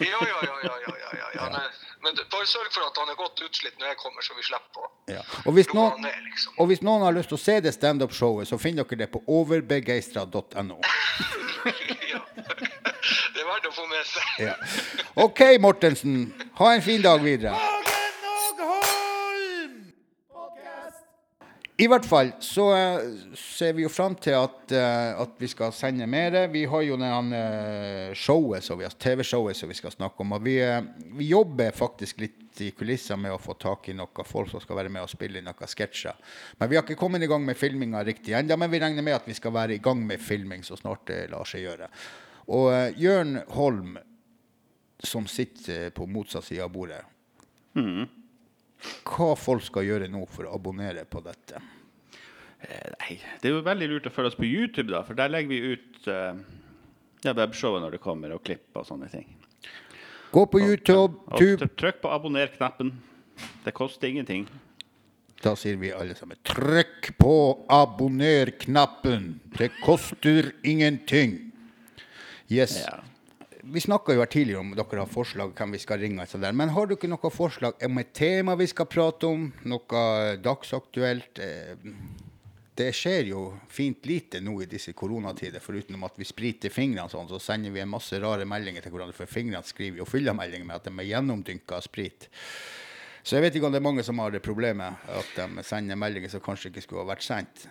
Ja, 0.00 0.16
ja, 0.16 0.38
ja, 0.48 0.56
ja, 0.64 0.74
ja, 0.86 0.94
ja, 1.04 1.12
ja, 1.20 1.28
ja. 1.34 1.50
Men, 1.52 1.68
men 2.02 2.14
bare 2.32 2.46
sørg 2.48 2.72
for 2.72 2.86
at 2.88 2.96
han 2.96 3.10
er 3.12 3.14
godt 3.20 3.44
utslitt 3.44 3.76
når 3.78 3.92
jeg 3.92 3.96
kommer, 4.00 4.22
så 4.24 4.32
vi 4.40 4.42
slipper 4.48 4.88
å 4.88 4.90
Ja. 5.12 5.20
Og, 5.44 5.52
hvis 5.52 5.66
han 5.68 5.76
noen, 5.76 6.00
ned, 6.00 6.16
liksom. 6.30 6.54
og 6.58 6.66
hvis 6.72 6.80
noen 6.82 7.02
har 7.04 7.12
lyst 7.12 7.28
til 7.28 7.36
å 7.36 7.44
se 7.44 7.60
det 7.60 7.74
standup-showet, 7.76 8.48
så 8.48 8.56
finner 8.58 8.84
dere 8.88 9.04
det 9.04 9.12
på 9.12 9.20
overbegeistra.no. 9.28 10.80
ja. 12.12 12.20
Det 13.02 13.42
er 13.42 13.48
verdt 13.48 13.68
å 13.68 13.74
få 13.74 13.86
med 13.90 14.04
seg. 14.06 14.34
Ja. 14.46 14.56
OK, 15.24 15.44
Mortensen. 15.62 16.26
Ha 16.60 16.74
en 16.76 16.84
fin 16.84 17.02
dag 17.02 17.22
videre. 17.24 17.56
I 21.82 21.88
hvert 21.90 22.04
fall 22.06 22.28
så 22.44 22.66
eh, 22.76 23.04
ser 23.38 23.72
vi 23.74 23.82
jo 23.82 23.90
fram 23.90 24.14
til 24.20 24.36
at, 24.38 24.74
eh, 24.76 25.18
at 25.18 25.32
vi 25.40 25.48
skal 25.50 25.72
sende 25.74 26.06
mer. 26.06 26.36
Vi 26.52 26.62
har 26.68 26.84
jo 26.84 26.98
eh, 27.00 28.12
TV-showet 28.12 29.56
som 29.56 29.72
vi 29.72 29.78
skal 29.78 29.94
snakke 29.94 30.22
om. 30.22 30.36
Og 30.36 30.44
vi, 30.44 30.60
vi 31.18 31.30
jobber 31.32 31.74
faktisk 31.74 32.20
litt 32.22 32.60
i 32.62 32.70
kulissene 32.76 33.24
med 33.24 33.34
å 33.34 33.40
få 33.40 33.56
tak 33.58 33.88
i 33.88 33.96
noen 33.98 34.28
folk 34.28 34.52
som 34.52 34.62
skal 34.62 34.78
være 34.78 34.92
med 34.92 35.02
og 35.02 35.10
spille 35.10 35.40
inn 35.40 35.48
noen 35.48 35.72
sketsjer. 35.74 36.14
Men 36.60 36.70
vi 36.70 36.78
har 36.78 36.84
ikke 36.84 37.00
kommet 37.00 37.24
i 37.24 37.30
gang 37.30 37.42
med 37.46 37.58
filminga 37.58 38.04
riktig 38.06 38.36
ennå, 38.38 38.60
men 38.60 38.70
vi 38.70 38.82
regner 38.82 39.02
med 39.02 39.16
at 39.16 39.26
vi 39.26 39.34
skal 39.34 39.56
være 39.56 39.78
i 39.78 39.82
gang 39.82 40.04
med 40.06 40.22
filming 40.22 40.62
så 40.62 40.78
snart 40.78 41.08
det 41.08 41.24
lar 41.32 41.48
seg 41.48 41.64
gjøre. 41.64 41.88
Og 42.48 42.70
uh, 42.72 42.88
Jørn 42.98 43.36
Holm, 43.54 43.96
som 45.02 45.26
sitter 45.30 45.90
på 45.94 46.06
motsatt 46.06 46.44
side 46.46 46.62
av 46.62 46.70
bordet 46.74 47.00
Hva 49.02 49.32
folk 49.38 49.62
skal 49.66 49.86
gjøre 49.86 50.08
nå 50.10 50.24
for 50.30 50.46
å 50.46 50.54
abonnere 50.56 51.04
på 51.10 51.22
dette? 51.24 51.60
Eh, 52.62 52.90
Nei, 52.98 53.16
det 53.40 53.48
er 53.48 53.54
jo 53.56 53.62
veldig 53.66 53.88
lurt 53.90 54.06
å 54.06 54.12
følge 54.14 54.32
oss 54.32 54.38
på 54.38 54.46
YouTube, 54.46 54.90
da, 54.92 55.02
for 55.06 55.18
der 55.18 55.30
legger 55.32 55.50
vi 55.50 55.72
ut 55.74 56.08
uh, 56.10 56.34
ja, 57.24 57.32
webshowet 57.34 57.82
når 57.82 57.96
det 57.96 58.02
kommer, 58.02 58.34
og 58.36 58.42
klipp 58.46 58.74
og 58.78 58.86
sånne 58.86 59.08
ting. 59.10 59.26
Gå 60.32 60.44
på 60.48 60.62
YouTube. 60.62 61.18
Og 61.28 61.38
tr- 61.42 61.70
trykk 61.78 62.02
på 62.02 62.10
abonner-knappen. 62.14 62.92
Det 63.64 63.74
koster 63.76 64.08
ingenting. 64.08 64.46
Da 65.42 65.56
sier 65.58 65.76
vi 65.80 65.90
alle 65.94 66.14
sammen 66.14 66.38
trykk 66.46 67.12
på 67.18 67.34
abonner-knappen. 67.74 69.40
Det 69.58 69.72
koster 69.82 70.52
ingenting. 70.62 71.51
Yes. 72.52 72.76
Ja. 72.84 72.98
Vi 73.62 73.80
snakka 73.80 74.16
jo 74.16 74.20
her 74.24 74.30
tidligere 74.30 74.60
om 74.60 74.72
dere 74.74 75.04
har 75.04 75.10
forslag 75.10 75.52
hvem 75.54 75.76
vi 75.76 75.78
skal 75.78 76.00
ringe. 76.02 76.24
sånn 76.26 76.42
der. 76.42 76.52
Men 76.52 76.72
har 76.74 76.88
dere 76.90 77.08
noe 77.12 77.30
forslag 77.30 77.78
om 77.86 77.98
et 78.02 78.10
tema 78.18 78.56
vi 78.58 78.66
skal 78.66 78.88
prate 78.90 79.28
om? 79.30 79.52
Noe 79.70 80.36
dagsaktuelt? 80.42 81.38
Eh, 81.38 81.76
Det 82.74 82.88
skjer 82.96 83.26
jo 83.28 83.40
fint 83.68 84.06
lite 84.08 84.40
nå 84.40 84.54
i 84.62 84.66
disse 84.66 84.94
koronatider, 84.96 85.60
foruten 85.60 86.02
at 86.06 86.14
vi 86.16 86.24
spriter 86.24 86.72
fingrene 86.72 87.04
sånn, 87.12 87.28
så 87.28 87.38
sender 87.38 87.70
vi 87.70 87.82
en 87.82 87.90
masse 87.92 88.16
rare 88.18 88.46
meldinger 88.48 88.80
til 88.82 88.90
hverandre, 88.94 89.12
for 89.12 89.26
fingrene 89.28 89.62
skriver 89.62 89.98
jo 90.00 90.06
fyllemeldinger 90.08 90.64
med 90.64 90.76
at 90.76 90.84
de 90.88 90.90
er 90.96 91.10
gjennomdynka 91.10 91.76
av 91.76 91.84
sprit. 91.84 92.30
Så 93.22 93.36
jeg 93.36 93.42
vet 93.44 93.54
ikke 93.58 93.66
om 93.68 93.72
det 93.76 93.82
er 93.82 93.84
mange 93.84 94.02
som 94.02 94.18
har 94.24 94.32
det 94.32 94.40
problemet 94.42 95.04
at 95.06 95.34
de 95.36 95.62
sender 95.68 96.00
meldinger 96.00 96.32
som 96.32 96.40
kanskje 96.40 96.72
ikke 96.72 96.82
skulle 96.86 97.04
ha 97.04 97.12
vært 97.12 97.26
sendt. 97.28 97.66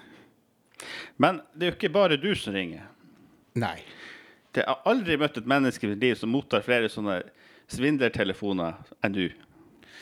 Men 1.18 1.42
det 1.58 1.66
er 1.66 1.72
jo 1.74 1.78
ikke 1.80 1.94
bare 1.98 2.22
du 2.22 2.30
som 2.38 2.54
ringer. 2.54 2.86
Nei. 3.58 3.80
Det 4.52 4.66
jeg 4.66 4.68
har 4.68 4.90
aldri 4.92 5.16
møtt 5.20 5.38
et 5.40 5.48
menneske 5.48 5.88
i 5.88 5.94
mitt 5.94 6.04
liv 6.04 6.18
som 6.20 6.34
mottar 6.34 6.66
flere 6.66 6.90
sånne 6.92 7.22
svindlertelefoner 7.72 8.82
enn 9.06 9.16
du. 9.16 9.28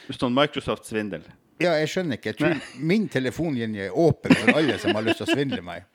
Sånn 0.09 0.33
Microsoft-svindel. 0.33 1.27
Ja, 1.59 1.73
jeg 1.75 1.89
skjønner 1.91 2.15
ikke. 2.15 2.31
Jeg 2.31 2.38
tror 2.39 2.62
min 2.91 3.05
telefonlinje 3.12 3.89
er 3.89 3.97
åpen 3.99 4.31
for 4.31 4.62
alle 4.62 4.77
som 4.79 4.95
har 4.95 5.03
lyst 5.05 5.19
til 5.21 5.27
å 5.27 5.35
svindle 5.35 5.59
meg. 5.65 5.85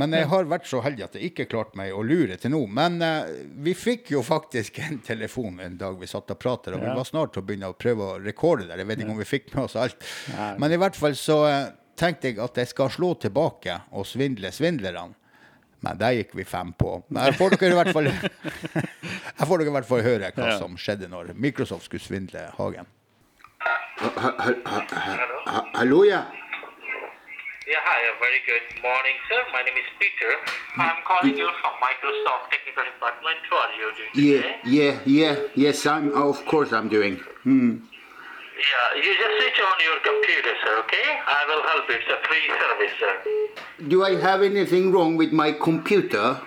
Men 0.00 0.16
jeg 0.16 0.28
har 0.30 0.48
vært 0.48 0.66
så 0.70 0.80
heldig 0.80 1.04
at 1.04 1.18
jeg 1.18 1.30
ikke 1.30 1.46
klarte 1.52 1.76
meg 1.76 1.92
å 1.92 2.00
lure 2.06 2.38
til 2.40 2.54
nå. 2.54 2.62
Men 2.72 2.96
uh, 3.04 3.28
vi 3.62 3.76
fikk 3.76 4.14
jo 4.14 4.24
faktisk 4.24 4.80
en 4.80 4.98
telefon 5.04 5.60
en 5.60 5.76
dag 5.78 6.00
vi 6.00 6.08
satt 6.08 6.32
og 6.32 6.40
pratet, 6.40 6.72
og 6.72 6.80
vi 6.80 6.96
var 6.96 7.06
snart 7.08 7.36
til 7.36 7.44
å 7.44 7.46
begynne 7.46 7.70
å 7.70 7.76
prøve 7.76 8.08
å 8.08 8.18
rekorde 8.24 8.70
der. 8.70 8.80
Jeg 8.80 8.88
vet 8.88 9.04
ikke 9.04 9.14
om 9.14 9.20
vi 9.20 9.28
fikk 9.28 9.52
med 9.52 9.66
oss 9.66 9.76
alt. 9.78 10.08
Men 10.58 10.72
i 10.72 10.80
hvert 10.80 10.96
fall 10.96 11.18
så 11.18 11.38
uh, 11.44 11.58
tenkte 11.98 12.32
jeg 12.32 12.40
at 12.40 12.62
jeg 12.62 12.72
skal 12.72 12.90
slå 12.96 13.12
tilbake 13.20 13.82
og 13.92 14.08
svindle 14.08 14.50
svindlerne. 14.54 15.12
Men 15.82 15.98
der 15.98 16.12
gikk 16.14 16.34
vi 16.38 16.44
fem 16.46 16.72
på. 16.78 17.02
Men 17.10 17.22
her 17.26 17.32
får 17.38 17.56
dere 17.58 17.72
i 17.74 17.78
hvert 17.80 17.92
fall, 17.94 18.06
her 19.40 19.46
får 19.46 19.58
dere 19.62 19.68
i 19.72 19.76
hvert 19.76 19.88
fall 19.88 20.02
høre 20.06 20.30
hva 20.36 20.50
Ja. 20.52 20.58
som 20.58 20.76
skjedde 20.78 21.08
når 21.10 21.32
Microsoft 21.34 21.84
skulle 21.88 22.02
svindle 22.04 22.44
Hagen. 22.58 22.86
Hallo, 25.74 26.04
ja. 26.04 26.22
Yeah, 27.66 27.78
hi, 27.86 28.00
a 28.10 28.14
very 28.20 28.40
good 28.46 28.82
morning, 28.82 29.16
sir. 29.28 29.40
My 29.52 29.62
name 29.66 29.78
is 29.82 29.88
Peter. 30.00 30.32
I'm 30.78 30.98
calling 31.06 31.36
you 31.38 31.48
from 31.62 31.74
Microsoft 31.82 32.50
Technical 32.50 32.84
Department. 32.92 33.38
How 33.50 33.58
are 33.66 33.74
you 33.80 33.88
doing 33.98 34.12
Yeah, 34.14 34.42
today? 34.42 34.60
yeah, 34.64 34.94
yeah, 35.06 35.36
yes, 35.54 35.86
I'm, 35.86 36.12
of 36.14 36.44
course 36.46 36.72
I'm 36.72 36.88
doing. 36.88 37.20
Hmm. 37.44 37.76
Yeah, 38.52 39.00
you 39.02 39.10
just 39.16 39.34
switch 39.40 39.58
on 39.64 39.76
your 39.80 39.98
computer, 40.04 40.52
sir, 40.64 40.74
okay? 40.84 41.08
I 41.26 41.40
will 41.48 41.62
help 41.64 41.88
you. 41.88 41.96
It's 41.96 42.10
a 42.12 42.20
free 42.28 42.46
service, 42.60 42.94
sir. 43.00 43.14
Do 43.88 44.04
I 44.04 44.14
have 44.20 44.42
anything 44.42 44.92
wrong 44.92 45.16
with 45.16 45.32
my 45.32 45.52
computer? 45.52 46.38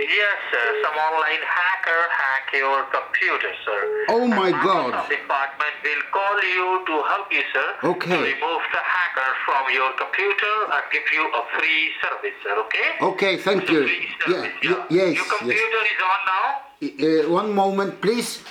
Yes, 0.00 0.36
sir. 0.50 0.66
Some 0.84 0.96
online 0.96 1.42
hacker 1.44 2.02
hack 2.14 2.46
your 2.54 2.84
computer, 2.94 3.52
sir. 3.64 3.80
Oh 4.08 4.26
my 4.28 4.48
And 4.50 4.62
God. 4.62 4.92
Microsoft 4.94 5.10
department 5.10 5.74
will 5.84 6.04
call 6.14 6.36
you 6.42 6.68
to 6.86 6.94
help 7.10 7.28
you, 7.32 7.42
sir. 7.52 7.68
Okay. 7.84 8.10
To 8.16 8.22
remove 8.22 8.62
the 8.72 8.82
hacker 8.94 9.30
from 9.44 9.62
your 9.74 9.90
computer 9.98 10.54
and 10.72 10.82
give 10.92 11.06
you 11.12 11.24
a 11.26 11.42
free 11.58 11.82
service, 12.02 12.36
sir, 12.42 12.54
okay? 12.64 12.88
Okay, 13.02 13.36
thank 13.38 13.62
It's 13.62 13.70
you. 13.72 13.82
free 13.86 14.06
Yeah, 14.28 14.42
service, 14.46 14.56
y- 14.62 14.86
yes, 14.90 15.10
Your 15.16 15.26
yes. 15.26 15.30
computer 15.38 15.80
is 15.90 16.00
on 16.10 16.20
now? 16.32 16.46
Uh, 16.80 17.30
one 17.34 17.52
moment, 17.54 18.00
please. 18.00 18.42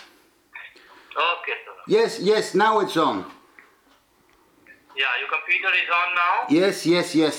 Okay, 1.19 1.57
sir. 1.65 1.75
Yes, 1.87 2.19
yes, 2.19 2.55
now 2.55 2.79
it's 2.79 2.95
on. 2.95 3.25
Yeah, 4.95 5.11
your 5.19 5.27
computer 5.31 5.71
is 5.75 5.89
on 5.91 6.09
now? 6.15 6.35
Yes, 6.49 6.85
yes, 6.85 7.13
yes. 7.15 7.35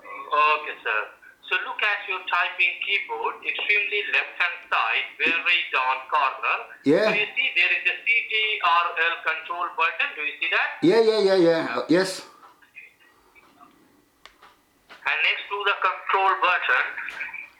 Okay, 0.00 0.76
sir. 0.84 1.00
So 1.48 1.56
look 1.68 1.80
at 1.84 2.00
your 2.08 2.20
typing 2.32 2.74
keyboard, 2.80 3.44
extremely 3.44 4.00
left-hand 4.16 4.56
side, 4.72 5.06
very 5.20 5.60
down 5.68 5.98
corner. 6.08 6.56
Yeah. 6.88 7.12
Do 7.12 7.18
you 7.20 7.28
see 7.36 7.48
there 7.56 7.72
is 7.76 7.84
a 7.92 7.96
CTRL 8.00 9.16
control 9.20 9.68
button? 9.76 10.08
Do 10.16 10.22
you 10.24 10.34
see 10.40 10.48
that? 10.48 10.68
Yeah, 10.80 11.00
yeah, 11.04 11.20
yeah, 11.28 11.38
yeah. 11.48 11.76
Uh, 11.76 11.84
yes. 11.92 12.24
And 15.04 15.18
next 15.28 15.44
to 15.52 15.56
the 15.68 15.76
control 15.84 16.32
button, 16.40 16.84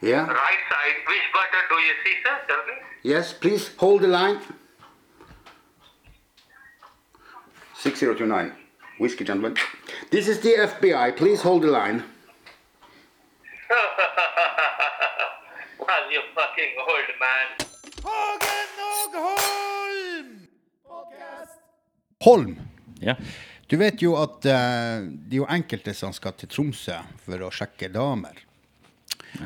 Yeah. 0.00 0.24
right 0.24 0.62
side, 0.72 0.96
which 1.04 1.26
button 1.36 1.64
do 1.68 1.76
you 1.84 1.94
see, 2.04 2.14
sir? 2.24 2.36
Tell 2.48 2.64
me. 2.64 2.74
Yes, 3.02 3.32
please 3.34 3.70
hold 3.76 4.00
the 4.02 4.08
line. 4.08 4.40
6029. 7.82 8.52
Whiskey 9.00 9.24
gentlemen. 9.24 9.56
This 10.10 10.28
is 10.28 10.40
the 10.40 10.50
FBI. 10.50 11.16
Please 11.16 11.42
hold 11.42 11.62
the 11.62 11.68
line. 11.68 12.04
well, 15.80 16.12
you 16.12 16.20
fucking 16.34 16.76
old 16.78 17.10
man. 17.18 17.46
Hagen 18.04 18.68
og 18.86 19.14
Holm, 19.24 20.48
Holm. 22.22 22.60
Ja. 23.02 23.14
du 23.66 23.76
vet 23.76 24.02
jo 24.02 24.16
at 24.20 24.46
uh, 24.46 24.52
det 25.02 25.34
er 25.34 25.40
jo 25.40 25.46
enkelte 25.50 25.94
som 25.94 26.12
skal 26.14 26.32
til 26.38 26.48
Tromsø 26.48 26.92
for 27.24 27.42
å 27.42 27.50
sjekke 27.50 27.88
damer. 27.90 28.51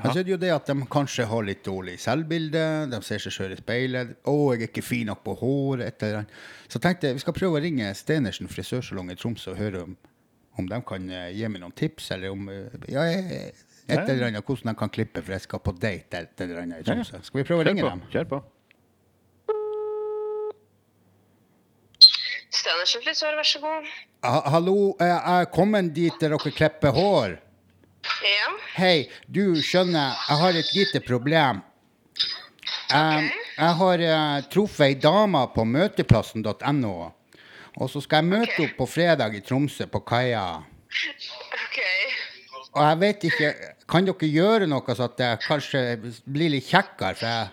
Men 0.07 0.15
så 0.15 0.23
er 0.23 0.27
det 0.27 0.33
jo 0.35 0.41
det 0.41 0.51
at 0.55 0.71
de 0.71 0.87
kanskje 0.93 1.27
har 1.29 1.47
litt 1.47 1.63
dårlig 1.67 1.97
selvbilde, 2.03 2.65
de 2.93 3.01
ser 3.05 3.23
seg 3.23 3.35
sjøl 3.35 3.55
i 3.55 3.61
speilet. 3.61 4.17
'Å, 4.23 4.35
jeg 4.55 4.63
er 4.63 4.71
ikke 4.71 4.85
fin 4.87 5.07
nok 5.11 5.23
på 5.27 5.37
håret', 5.43 5.87
et 5.87 6.03
eller 6.07 6.23
annet. 6.23 6.35
Så 6.69 6.81
tenkte 6.83 7.11
jeg 7.11 7.19
vi 7.19 7.25
skal 7.25 7.37
prøve 7.37 7.61
å 7.61 7.63
ringe 7.63 7.93
Stenersen 7.99 8.51
frisørsalong 8.51 9.13
i 9.13 9.19
Tromsø 9.19 9.53
og 9.55 9.61
høre 9.61 9.85
om, 9.87 9.97
om 10.59 10.69
de 10.71 10.83
kan 10.89 11.09
eh, 11.11 11.31
gi 11.37 11.49
meg 11.53 11.63
noen 11.63 11.75
tips, 11.77 12.11
eller 12.17 12.35
om 12.35 12.49
eh, 12.53 12.77
ja, 12.93 13.07
eh, 13.07 13.65
et 13.87 14.03
eller 14.09 14.29
annet, 14.31 14.43
hvordan 14.45 14.73
de 14.73 14.79
kan 14.79 14.91
klippe, 14.91 15.23
for 15.23 15.37
jeg 15.37 15.45
skal 15.47 15.63
på 15.63 15.75
date 15.79 16.25
et 16.25 16.45
eller 16.47 16.65
annet 16.65 16.83
i 16.83 16.87
Tromsø. 16.89 17.23
Skal 17.23 17.43
vi 17.43 17.49
prøve 17.49 17.65
å 17.65 17.69
ringe 17.71 17.87
på. 17.87 17.95
dem? 17.95 18.07
Kjør 18.11 18.31
på. 18.35 18.43
Stenersen 22.57 23.03
frisør, 23.05 23.37
vær 23.39 23.47
så 23.47 23.61
god. 23.63 23.91
Ha, 24.27 24.39
hallo, 24.57 24.79
jeg 24.99 25.19
er 25.39 25.51
kommet 25.55 25.93
dit 25.95 26.15
der 26.21 26.33
dere 26.35 26.53
klipper 26.55 26.95
hår. 26.97 27.37
Ja. 28.27 28.51
Hei, 28.77 29.09
du 29.29 29.57
skjønner, 29.63 30.15
jeg 30.29 30.39
har 30.43 30.59
et 30.61 30.71
lite 30.77 31.01
problem. 31.05 31.61
Jeg, 32.91 33.31
jeg 33.57 33.75
har 33.81 34.03
uh, 34.07 34.41
truffet 34.53 34.87
ei 34.89 34.95
dame 35.03 35.43
på 35.55 35.65
møteplassen.no. 35.67 36.95
Og 37.77 37.91
så 37.93 38.01
skal 38.01 38.23
jeg 38.23 38.31
møte 38.31 38.55
Ok. 38.55 38.63
opp 38.65 38.77
på 38.79 38.87
fredag 38.89 39.35
i 39.37 39.43
Tromsø, 39.45 39.87
på 39.93 40.01
kaia. 40.07 40.45
OK. 41.61 41.79
Og 42.77 42.83
jeg 42.85 42.99
vet 43.01 43.25
ikke 43.31 43.49
Kan 43.89 44.05
dere 44.09 44.29
gjøre 44.29 44.67
noe 44.69 44.95
så 44.97 45.07
at 45.07 45.17
det 45.21 45.29
kanskje 45.45 45.81
blir 46.27 46.51
litt 46.57 46.67
kjekkere? 46.71 47.15
For 47.17 47.27
jeg, 47.27 47.49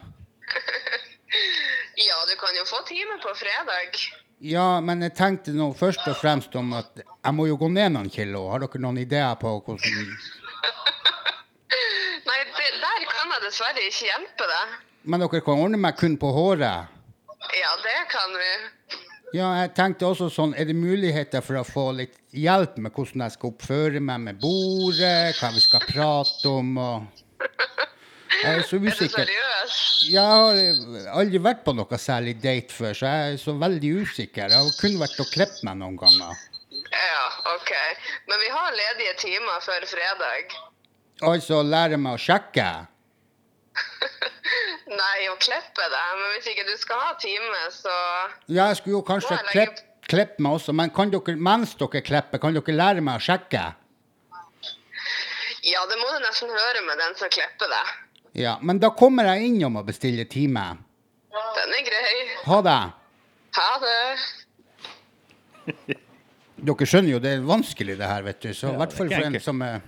Ja, 2.04 2.18
du 2.30 2.34
kan 2.42 2.56
jo 2.58 2.64
få 2.68 2.80
time 2.88 3.20
på 3.22 3.34
fredag. 3.38 4.00
ja, 4.44 4.80
men 4.82 5.02
jeg 5.06 5.14
tenkte 5.16 5.54
nå 5.56 5.70
først 5.78 6.08
og 6.10 6.18
fremst 6.20 6.56
om 6.60 6.74
at 6.76 7.04
jeg 7.04 7.34
må 7.38 7.46
jo 7.48 7.56
gå 7.62 7.70
ned 7.72 7.94
noen 7.96 8.10
kilo. 8.12 8.48
Har 8.52 8.64
dere 8.66 8.82
noen 8.82 8.98
ideer 9.04 9.36
på 9.40 9.54
hvordan 9.62 10.18
Nei, 12.28 12.40
det, 12.56 12.68
der 12.80 13.06
kan 13.10 13.34
jeg 13.36 13.44
dessverre 13.48 13.84
ikke 13.90 14.08
hjelpe 14.10 14.48
deg. 14.50 14.76
Men 15.04 15.24
dere 15.24 15.42
kan 15.44 15.60
ordne 15.66 15.80
meg 15.82 15.98
kun 16.00 16.16
på 16.22 16.30
håret? 16.36 16.92
Ja, 17.60 17.72
det 17.84 17.98
kan 18.14 18.38
vi. 18.40 18.52
Ja, 19.34 19.48
jeg 19.64 19.74
tenkte 19.76 20.06
også 20.12 20.28
sånn, 20.30 20.54
er 20.54 20.68
det 20.70 20.76
muligheter 20.78 21.42
for 21.44 21.58
å 21.60 21.66
få 21.66 21.88
litt 21.98 22.20
hjelp 22.38 22.78
med 22.86 22.94
hvordan 22.94 23.26
jeg 23.26 23.34
skal 23.36 23.50
oppføre 23.50 24.02
meg 24.06 24.22
med 24.28 24.40
bordet, 24.42 25.34
hva 25.40 25.50
vi 25.56 25.64
skal 25.64 25.82
prate 25.90 26.52
om 26.52 26.70
og 26.78 27.22
Jeg 28.44 28.60
er 28.60 28.64
så 28.68 28.78
Er 28.78 28.84
du 28.84 28.88
usikker. 28.92 29.26
seriøs? 29.26 29.76
Jeg 30.14 30.22
har 30.22 31.18
aldri 31.18 31.42
vært 31.42 31.64
på 31.66 31.74
noe 31.76 31.98
særlig 32.00 32.36
date 32.44 32.76
før, 32.76 32.94
så 32.94 33.10
jeg 33.10 33.34
er 33.34 33.42
så 33.42 33.58
veldig 33.58 33.92
usikker. 34.04 34.54
Jeg 34.54 34.60
har 34.68 34.78
kun 34.80 35.00
vært 35.02 35.20
og 35.26 35.32
klippet 35.34 35.64
meg 35.66 35.80
noen 35.82 35.98
ganger. 35.98 36.42
Ja, 36.94 37.24
OK. 37.56 37.72
Men 38.30 38.42
vi 38.44 38.50
har 38.54 38.76
ledige 38.78 39.14
timer 39.26 39.62
før 39.66 39.86
fredag. 39.90 40.58
Altså 41.24 41.62
lære 41.66 41.98
meg 42.02 42.18
å 42.18 42.22
sjekke. 42.22 42.68
Nei, 45.02 45.18
å 45.32 45.36
klippe 45.42 45.88
deg. 45.96 46.12
Men 46.20 46.36
hvis 46.36 46.52
ikke 46.54 46.68
du 46.68 46.76
skal 46.78 47.02
ha 47.08 47.16
time, 47.22 47.64
så 47.74 47.96
Ja, 48.52 48.68
jeg 48.70 48.82
skulle 48.82 49.00
jo 49.00 49.04
kanskje 49.08 49.40
klippe 49.52 49.90
kleppe 50.14 50.44
meg 50.44 50.58
også, 50.58 50.74
men 50.76 50.92
kan 50.94 51.12
dere, 51.14 51.36
mens 51.40 51.76
dere 51.80 52.02
klipper, 52.06 52.42
kan 52.42 52.56
dere 52.56 52.76
lære 52.76 53.02
meg 53.06 53.20
å 53.20 53.24
sjekke? 53.24 53.64
Ja, 55.64 55.84
det 55.88 55.98
må 56.00 56.10
du 56.12 56.18
nesten 56.26 56.52
høre 56.52 56.82
med 56.88 57.00
den 57.00 57.16
som 57.20 57.32
klipper 57.32 57.72
deg. 57.72 57.94
Ja, 58.44 58.58
men 58.62 58.82
da 58.84 58.90
kommer 58.98 59.30
jeg 59.32 59.48
innom 59.48 59.78
og 59.80 59.88
bestiller 59.88 60.28
time. 60.30 60.66
Den 61.58 61.76
er 61.78 61.86
grei. 61.88 62.16
Ha 62.50 62.58
det. 62.68 62.80
Ha 63.58 63.72
det. 63.84 64.04
Dere 66.64 66.88
skjønner 66.88 67.16
jo 67.16 67.20
det 67.24 67.36
er 67.38 67.46
vanskelig 67.48 67.98
det 68.00 68.08
her, 68.08 68.24
vet 68.24 68.40
du. 68.46 68.50
Så 68.56 68.72
i 68.72 68.80
hvert 68.80 68.96
fall 68.96 69.12
for 69.12 69.28
en 69.28 69.36
ikke 69.36 69.44
som 69.44 69.62
er 69.66 69.84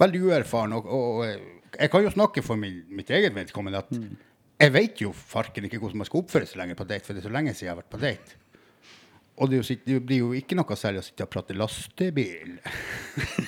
veldig 0.00 0.22
uerfaren. 0.28 0.76
Og, 0.76 0.86
og, 0.86 1.20
og 1.20 1.80
jeg 1.80 1.92
kan 1.92 2.06
jo 2.06 2.14
snakke 2.14 2.44
for 2.46 2.60
min, 2.60 2.82
mitt 2.94 3.10
eget 3.10 3.34
vedkommende 3.34 3.82
at 3.84 3.92
jeg 4.56 4.72
vet 4.72 5.00
jo 5.02 5.12
farken 5.12 5.66
ikke 5.68 5.80
hvordan 5.82 6.00
man 6.00 6.08
skal 6.08 6.22
oppføre 6.22 6.48
seg 6.48 6.60
lenger 6.62 6.78
på 6.78 6.88
date, 6.88 7.04
for 7.04 7.16
det 7.16 7.24
er 7.24 7.28
så 7.28 7.32
lenge 7.34 7.52
siden 7.52 7.68
jeg 7.68 7.74
har 7.74 7.80
vært 7.82 7.92
på 7.92 8.00
date. 8.00 8.42
Og 9.36 9.50
det, 9.52 9.58
jo, 9.58 9.74
det 9.84 9.98
blir 10.08 10.22
jo 10.22 10.30
ikke 10.32 10.56
noe 10.56 10.76
særlig 10.80 11.02
å 11.02 11.04
sitte 11.04 11.26
og 11.26 11.32
prate 11.34 11.56
lastebil 11.56 12.54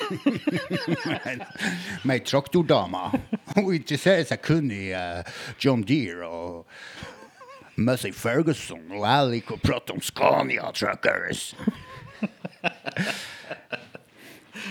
med, 1.08 1.46
med 2.04 2.12
ei 2.12 2.20
traktordame. 2.28 3.06
Hun 3.54 3.70
interesserer 3.72 4.26
seg 4.28 4.42
kun 4.44 4.68
i 4.74 4.90
uh, 4.92 5.24
John 5.56 5.86
Deere 5.88 6.28
og 6.28 6.68
Mussey 7.80 8.12
Ferguson, 8.12 8.84
og 8.90 9.06
jeg 9.06 9.32
liker 9.32 9.56
å 9.56 9.62
prate 9.64 9.96
om 9.96 10.04
Scania 10.04 10.68
Truckers. 10.76 11.54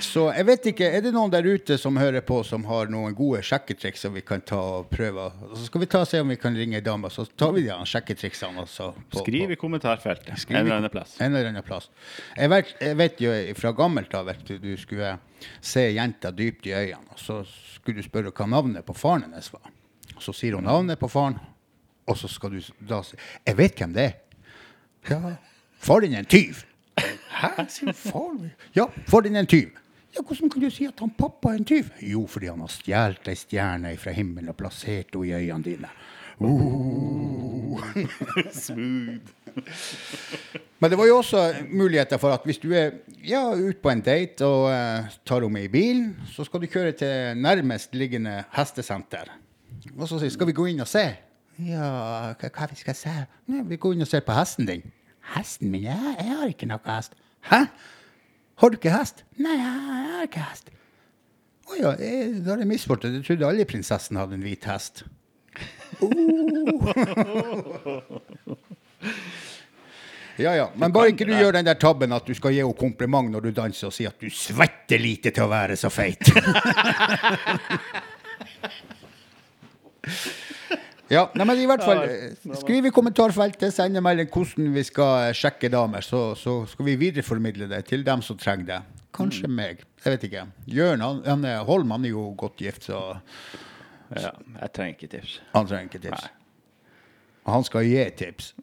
Så 0.03 0.25
jeg 0.35 0.43
vet 0.49 0.65
ikke, 0.73 0.87
er 0.97 1.01
det 1.05 1.13
noen 1.15 1.31
der 1.31 1.45
ute 1.47 1.77
som 1.79 1.95
hører 1.97 2.19
på 2.25 2.41
som 2.45 2.65
har 2.67 2.89
noen 2.91 3.13
gode 3.15 3.39
sjekketriks 3.45 4.01
som 4.03 4.11
vi 4.13 4.21
kan 4.25 4.41
ta 4.45 4.57
og 4.81 4.89
prøve? 4.91 5.29
Så 5.55 5.69
skal 5.69 5.81
vi 5.81 5.87
ta 5.89 6.01
og 6.03 6.09
se 6.09 6.19
om 6.21 6.27
vi 6.33 6.35
kan 6.41 6.57
ringe 6.59 6.75
ei 6.77 6.83
dame, 6.83 7.07
så 7.13 7.23
tar 7.39 7.53
vi 7.55 7.63
de 7.65 7.77
sjekketriksene 7.87 8.59
også. 8.65 8.89
på- 9.13 9.23
Skriv 9.23 9.53
i 9.55 9.55
kommentarfeltet. 9.55 10.35
Skriv 10.43 10.57
En 10.59 10.65
eller 10.65 10.75
annen 10.81 10.91
plass. 10.91 11.15
En 11.23 11.31
eller 11.33 11.47
annen 11.53 11.63
plass. 11.63 11.87
Jeg 12.35 12.49
vet, 12.51 12.73
jeg 12.83 12.97
vet 12.99 13.23
jo 13.23 13.31
fra 13.61 13.71
gammelt 13.79 14.13
av 14.19 14.27
at 14.35 14.43
du, 14.45 14.57
du 14.59 14.75
skulle 14.77 15.13
se 15.61 15.87
jenta 15.95 16.31
dypt 16.35 16.67
i 16.67 16.75
øynene, 16.75 17.07
og 17.15 17.19
så 17.23 17.39
skulle 17.47 18.01
du 18.03 18.09
spørre 18.09 18.31
hva 18.35 18.45
navnet 18.49 18.85
på 18.85 18.93
faren 18.97 19.23
hennes 19.29 19.49
var. 19.53 19.71
Så 20.19 20.33
sier 20.35 20.59
hun 20.59 20.67
navnet 20.67 20.99
på 20.99 21.07
faren, 21.09 21.39
og 22.07 22.17
så 22.19 22.27
skal 22.27 22.49
du 22.51 22.59
da 22.81 23.01
si 23.07 23.15
Jeg 23.47 23.55
vet 23.57 23.75
hvem 23.79 23.93
det 23.95 24.03
er. 24.11 24.15
Ja, 25.09 25.37
Faren 25.79 26.09
din 26.09 26.13
er 26.19 26.25
en 26.25 26.25
tyv. 26.25 26.65
Hæ? 26.97 27.67
Sier 27.69 27.93
far 27.93 28.33
min? 28.33 28.51
Ja, 28.75 28.87
far 29.07 29.21
din 29.25 29.35
er 29.35 29.45
en 29.45 29.47
tyv. 29.47 29.69
Ja, 30.15 30.21
Hvordan 30.21 30.49
kan 30.49 30.61
du 30.61 30.69
si 30.69 30.85
at 30.85 30.99
han 30.99 31.11
pappa 31.17 31.49
er 31.53 31.59
en 31.59 31.65
tyv? 31.65 31.91
Jo, 32.01 32.25
fordi 32.27 32.47
han 32.49 32.59
har 32.63 32.71
stjålet 32.73 33.27
ei 33.27 33.35
stjerne 33.37 33.97
fra 34.01 34.11
himmelen 34.11 34.49
og 34.49 34.57
plassert 34.57 35.13
henne 35.13 35.27
i 35.27 35.33
øynene 35.33 35.63
dine. 35.63 35.89
Uh. 36.37 37.81
Men 40.79 40.91
det 40.91 40.97
var 40.97 41.05
jo 41.05 41.17
også 41.17 41.53
muligheter 41.69 42.17
for 42.17 42.33
at 42.33 42.41
hvis 42.45 42.57
du 42.61 42.71
er 42.73 42.91
ja, 43.25 43.53
ute 43.53 43.79
på 43.81 43.89
en 43.89 44.01
date 44.01 44.45
og 44.45 44.69
uh, 44.69 45.09
tar 45.25 45.41
henne 45.41 45.53
med 45.53 45.63
i 45.63 45.71
bilen, 45.73 46.11
så 46.29 46.43
skal 46.45 46.61
du 46.61 46.67
kjøre 46.69 46.91
til 46.91 47.37
nærmest 47.41 47.95
liggende 47.95 48.43
hestesenter. 48.53 49.33
Og 49.97 50.07
så 50.07 50.19
sier 50.19 50.29
skal 50.33 50.47
vi 50.47 50.55
gå 50.57 50.65
inn 50.69 50.81
og 50.85 50.89
se? 50.89 51.07
Ja, 51.57 51.89
hva, 52.37 52.51
hva 52.53 52.69
vi 52.69 52.77
skal 52.77 52.95
se? 52.97 53.15
Nei, 53.49 53.63
vi 53.65 53.81
går 53.81 53.97
inn 53.97 54.05
og 54.05 54.09
ser 54.09 54.25
på 54.25 54.37
hesten 54.37 54.69
din. 54.69 54.85
Hesten 55.35 55.71
min? 55.73 55.85
Jeg, 55.87 56.15
jeg 56.19 56.33
har 56.39 56.51
ikke 56.51 56.69
noe 56.69 56.81
hest. 56.87 57.15
Hæ? 57.49 57.61
Har 58.57 58.73
du 58.73 58.77
ikke 58.79 58.93
hest? 58.93 59.23
Nei, 59.37 59.55
jeg, 59.59 59.83
jeg 59.91 60.11
har 60.15 60.27
ikke 60.29 60.45
hest. 60.47 60.71
Å 61.67 61.75
ja, 61.77 61.91
jeg, 61.99 62.31
da 62.45 62.53
har 62.53 62.63
jeg 62.63 62.71
misforstått. 62.71 63.17
Jeg 63.19 63.25
trodde 63.27 63.49
alle 63.49 63.67
prinsessen 63.69 64.19
hadde 64.19 64.37
en 64.39 64.47
hvit 64.47 64.67
hest. 64.71 65.03
Ja, 70.37 70.51
ja. 70.53 70.67
Men 70.77 70.91
bare 70.93 71.09
ikke 71.09 71.25
du 71.25 71.31
gjør 71.33 71.55
den 71.55 71.65
der 71.65 71.79
tabben 71.81 72.11
at 72.13 72.27
du 72.29 72.35
skal 72.37 72.53
gi 72.53 72.59
henne 72.61 72.77
kompliment 72.77 73.31
når 73.33 73.47
du 73.47 73.55
danser 73.57 73.87
og 73.89 73.93
si 73.95 74.05
at 74.05 74.21
du 74.21 74.29
svetter 74.29 75.01
lite 75.01 75.31
til 75.33 75.47
å 75.47 75.49
være 75.49 75.73
så 75.81 75.89
feit. 75.89 76.29
ja, 81.09 81.23
nei, 81.35 81.45
men 81.47 81.59
i 81.61 81.65
hvert 81.69 81.83
fall 81.85 82.01
eh, 82.03 82.55
Skriv 82.59 82.85
i 82.89 82.91
kommentarfeltet, 82.93 83.73
send 83.73 83.95
en 83.97 84.03
melding 84.05 84.29
hvordan 84.33 84.73
vi 84.75 84.83
skal 84.87 85.29
eh, 85.29 85.33
sjekke 85.37 85.69
damer, 85.73 86.01
så, 86.05 86.33
så 86.39 86.59
skal 86.67 86.85
vi 86.89 86.95
videreformidle 86.99 87.67
det 87.71 87.83
til 87.89 88.03
dem 88.07 88.21
som 88.25 88.37
trenger 88.41 88.65
det. 88.73 88.79
Kanskje 89.17 89.47
meg. 89.49 89.79
Jeg 90.03 90.13
vet 90.17 90.25
ikke. 90.27 90.43
Jørn 90.69 91.01
han, 91.01 91.21
han 91.25 91.45
er- 91.47 91.63
Holm 91.65 91.91
han 91.95 92.05
er 92.05 92.11
jo 92.13 92.27
godt 92.37 92.59
gift, 92.61 92.83
så 92.91 92.99
Ja, 94.15 94.29
jeg 94.61 94.71
trenger 94.75 94.93
ikke 94.95 95.07
tips. 95.15 95.39
han 95.55 95.67
trenger 95.67 95.89
ikke 95.89 96.03
tips. 96.09 96.27
Og 97.47 97.53
han 97.57 97.63
skal 97.67 97.87
gi 97.87 98.03
tips. 98.19 98.53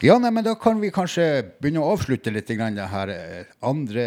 Ja, 0.00 0.14
nei, 0.18 0.30
men 0.32 0.44
da 0.46 0.54
kan 0.56 0.78
vi 0.80 0.88
kanskje 0.94 1.24
begynne 1.60 1.82
å 1.84 1.90
avslutte 1.92 2.32
litt 2.32 2.48
grann 2.56 2.76
det 2.78 2.86
her 2.88 3.10
eh, 3.12 3.50
andre 3.68 4.04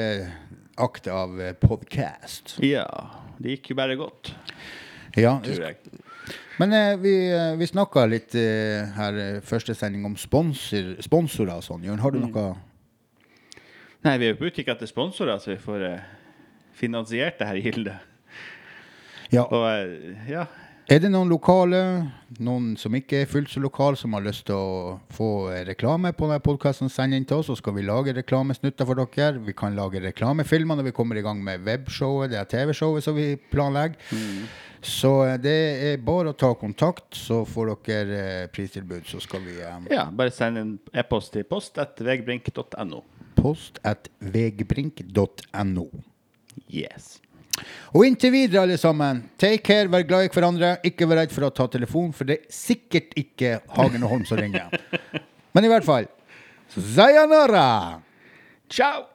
akt 0.77 1.07
av 1.11 1.35
podkast. 1.61 2.55
Ja, 2.63 2.85
det 3.39 3.57
gikk 3.57 3.73
jo 3.73 3.77
bare 3.77 3.97
godt, 3.99 4.33
Ja, 5.19 5.35
tror 5.43 5.59
jeg. 5.67 5.77
men 6.59 6.73
eh, 6.73 6.95
vi, 7.01 7.13
eh, 7.29 7.53
vi 7.59 7.67
snakka 7.69 8.05
litt 8.09 8.33
eh, 8.39 8.87
her 8.95 9.19
eh, 9.21 9.41
første 9.45 9.75
sending 9.77 10.05
om 10.09 10.15
sponsor, 10.17 10.95
sponsorer 11.05 11.59
og 11.59 11.65
sånn. 11.65 11.83
Jørn, 11.85 12.01
har 12.01 12.11
du 12.15 12.19
noe 12.23 12.45
Nei, 14.03 14.17
vi 14.19 14.25
er 14.27 14.33
jo 14.33 14.39
på 14.41 14.49
utkikk 14.49 14.67
etter 14.73 14.89
sponsorer, 14.89 15.37
så 15.39 15.53
vi 15.53 15.59
får 15.63 15.85
eh, 15.87 16.07
finansiert 16.75 17.37
det 17.39 17.47
her 17.47 17.59
gildet. 17.63 18.09
Ja. 19.31 19.45
Og 19.45 19.63
eh, 19.69 20.25
ja, 20.27 20.43
Er 20.91 20.99
det 20.99 21.13
noen 21.13 21.29
lokale, 21.31 21.77
noen 22.43 22.73
som 22.75 22.95
ikke 22.97 23.21
er 23.23 23.29
fullt 23.31 23.53
så 23.53 23.61
lokale, 23.63 23.95
som 23.95 24.15
har 24.17 24.25
lyst 24.25 24.43
til 24.49 24.57
å 24.57 24.97
få 25.15 25.29
reklame 25.63 26.11
på 26.11 26.27
denne 26.27 26.43
podkasten, 26.43 26.91
send 26.91 27.15
inn 27.15 27.23
til 27.27 27.39
oss, 27.39 27.47
så 27.47 27.55
skal 27.55 27.77
vi 27.77 27.85
lage 27.87 28.11
reklamesnutter 28.17 28.89
for 28.89 28.99
dere. 28.99 29.39
Vi 29.45 29.55
kan 29.55 29.77
lage 29.77 30.01
reklamefilmer 30.03 30.75
når 30.75 30.89
vi 30.89 30.95
kommer 30.97 31.19
i 31.19 31.23
gang 31.23 31.39
med 31.43 31.63
webshowet, 31.63 32.33
det 32.33 32.41
er 32.41 32.51
TV-showet 32.51 33.07
som 33.07 33.15
vi 33.15 33.29
planlegger. 33.53 33.95
Så 34.83 35.13
eh, 35.23 35.37
det 35.39 35.57
er 35.87 36.03
bare 36.03 36.33
å 36.33 36.37
ta 36.37 36.51
kontakt, 36.59 37.07
så 37.15 37.45
får 37.47 37.73
dere 37.87 38.19
eh, 38.19 38.45
pristilbud, 38.51 39.07
så 39.07 39.23
skal 39.23 39.47
vi 39.47 39.55
um, 39.63 39.87
ja, 39.87 40.09
bare 40.11 40.35
send 40.35 40.59
en 40.59 40.77
e-post 40.91 41.31
til 41.37 41.47
post 41.47 41.79
Post.vegbrink.no 41.79 42.03
vegbrink.no. 42.03 43.05
Post 43.39 43.79
at 43.87 44.11
vegbrink.no. 44.19 45.87
Yes. 46.67 47.22
Og 47.93 48.07
inntil 48.07 48.33
videre, 48.33 48.63
alle 48.65 48.79
sammen, 48.81 49.21
take 49.37 49.61
care, 49.65 49.91
vær 49.91 50.05
glad 50.09 50.27
i 50.27 50.33
hverandre. 50.33 50.73
Ikke 50.87 51.07
vær 51.09 51.21
redd 51.21 51.35
for 51.35 51.45
å 51.47 51.53
ta 51.53 51.67
telefon, 51.69 52.11
for 52.15 52.29
det 52.29 52.39
er 52.39 52.51
sikkert 52.53 53.13
ikke 53.19 53.59
Hagen 53.77 54.05
og 54.05 54.15
Holm 54.15 54.27
som 54.29 54.41
ringer. 54.41 54.73
Men 55.53 55.67
i 55.67 55.71
hvert 55.71 55.85
fall 55.87 56.09
sayonara! 56.73 58.01
Ciao! 58.69 59.12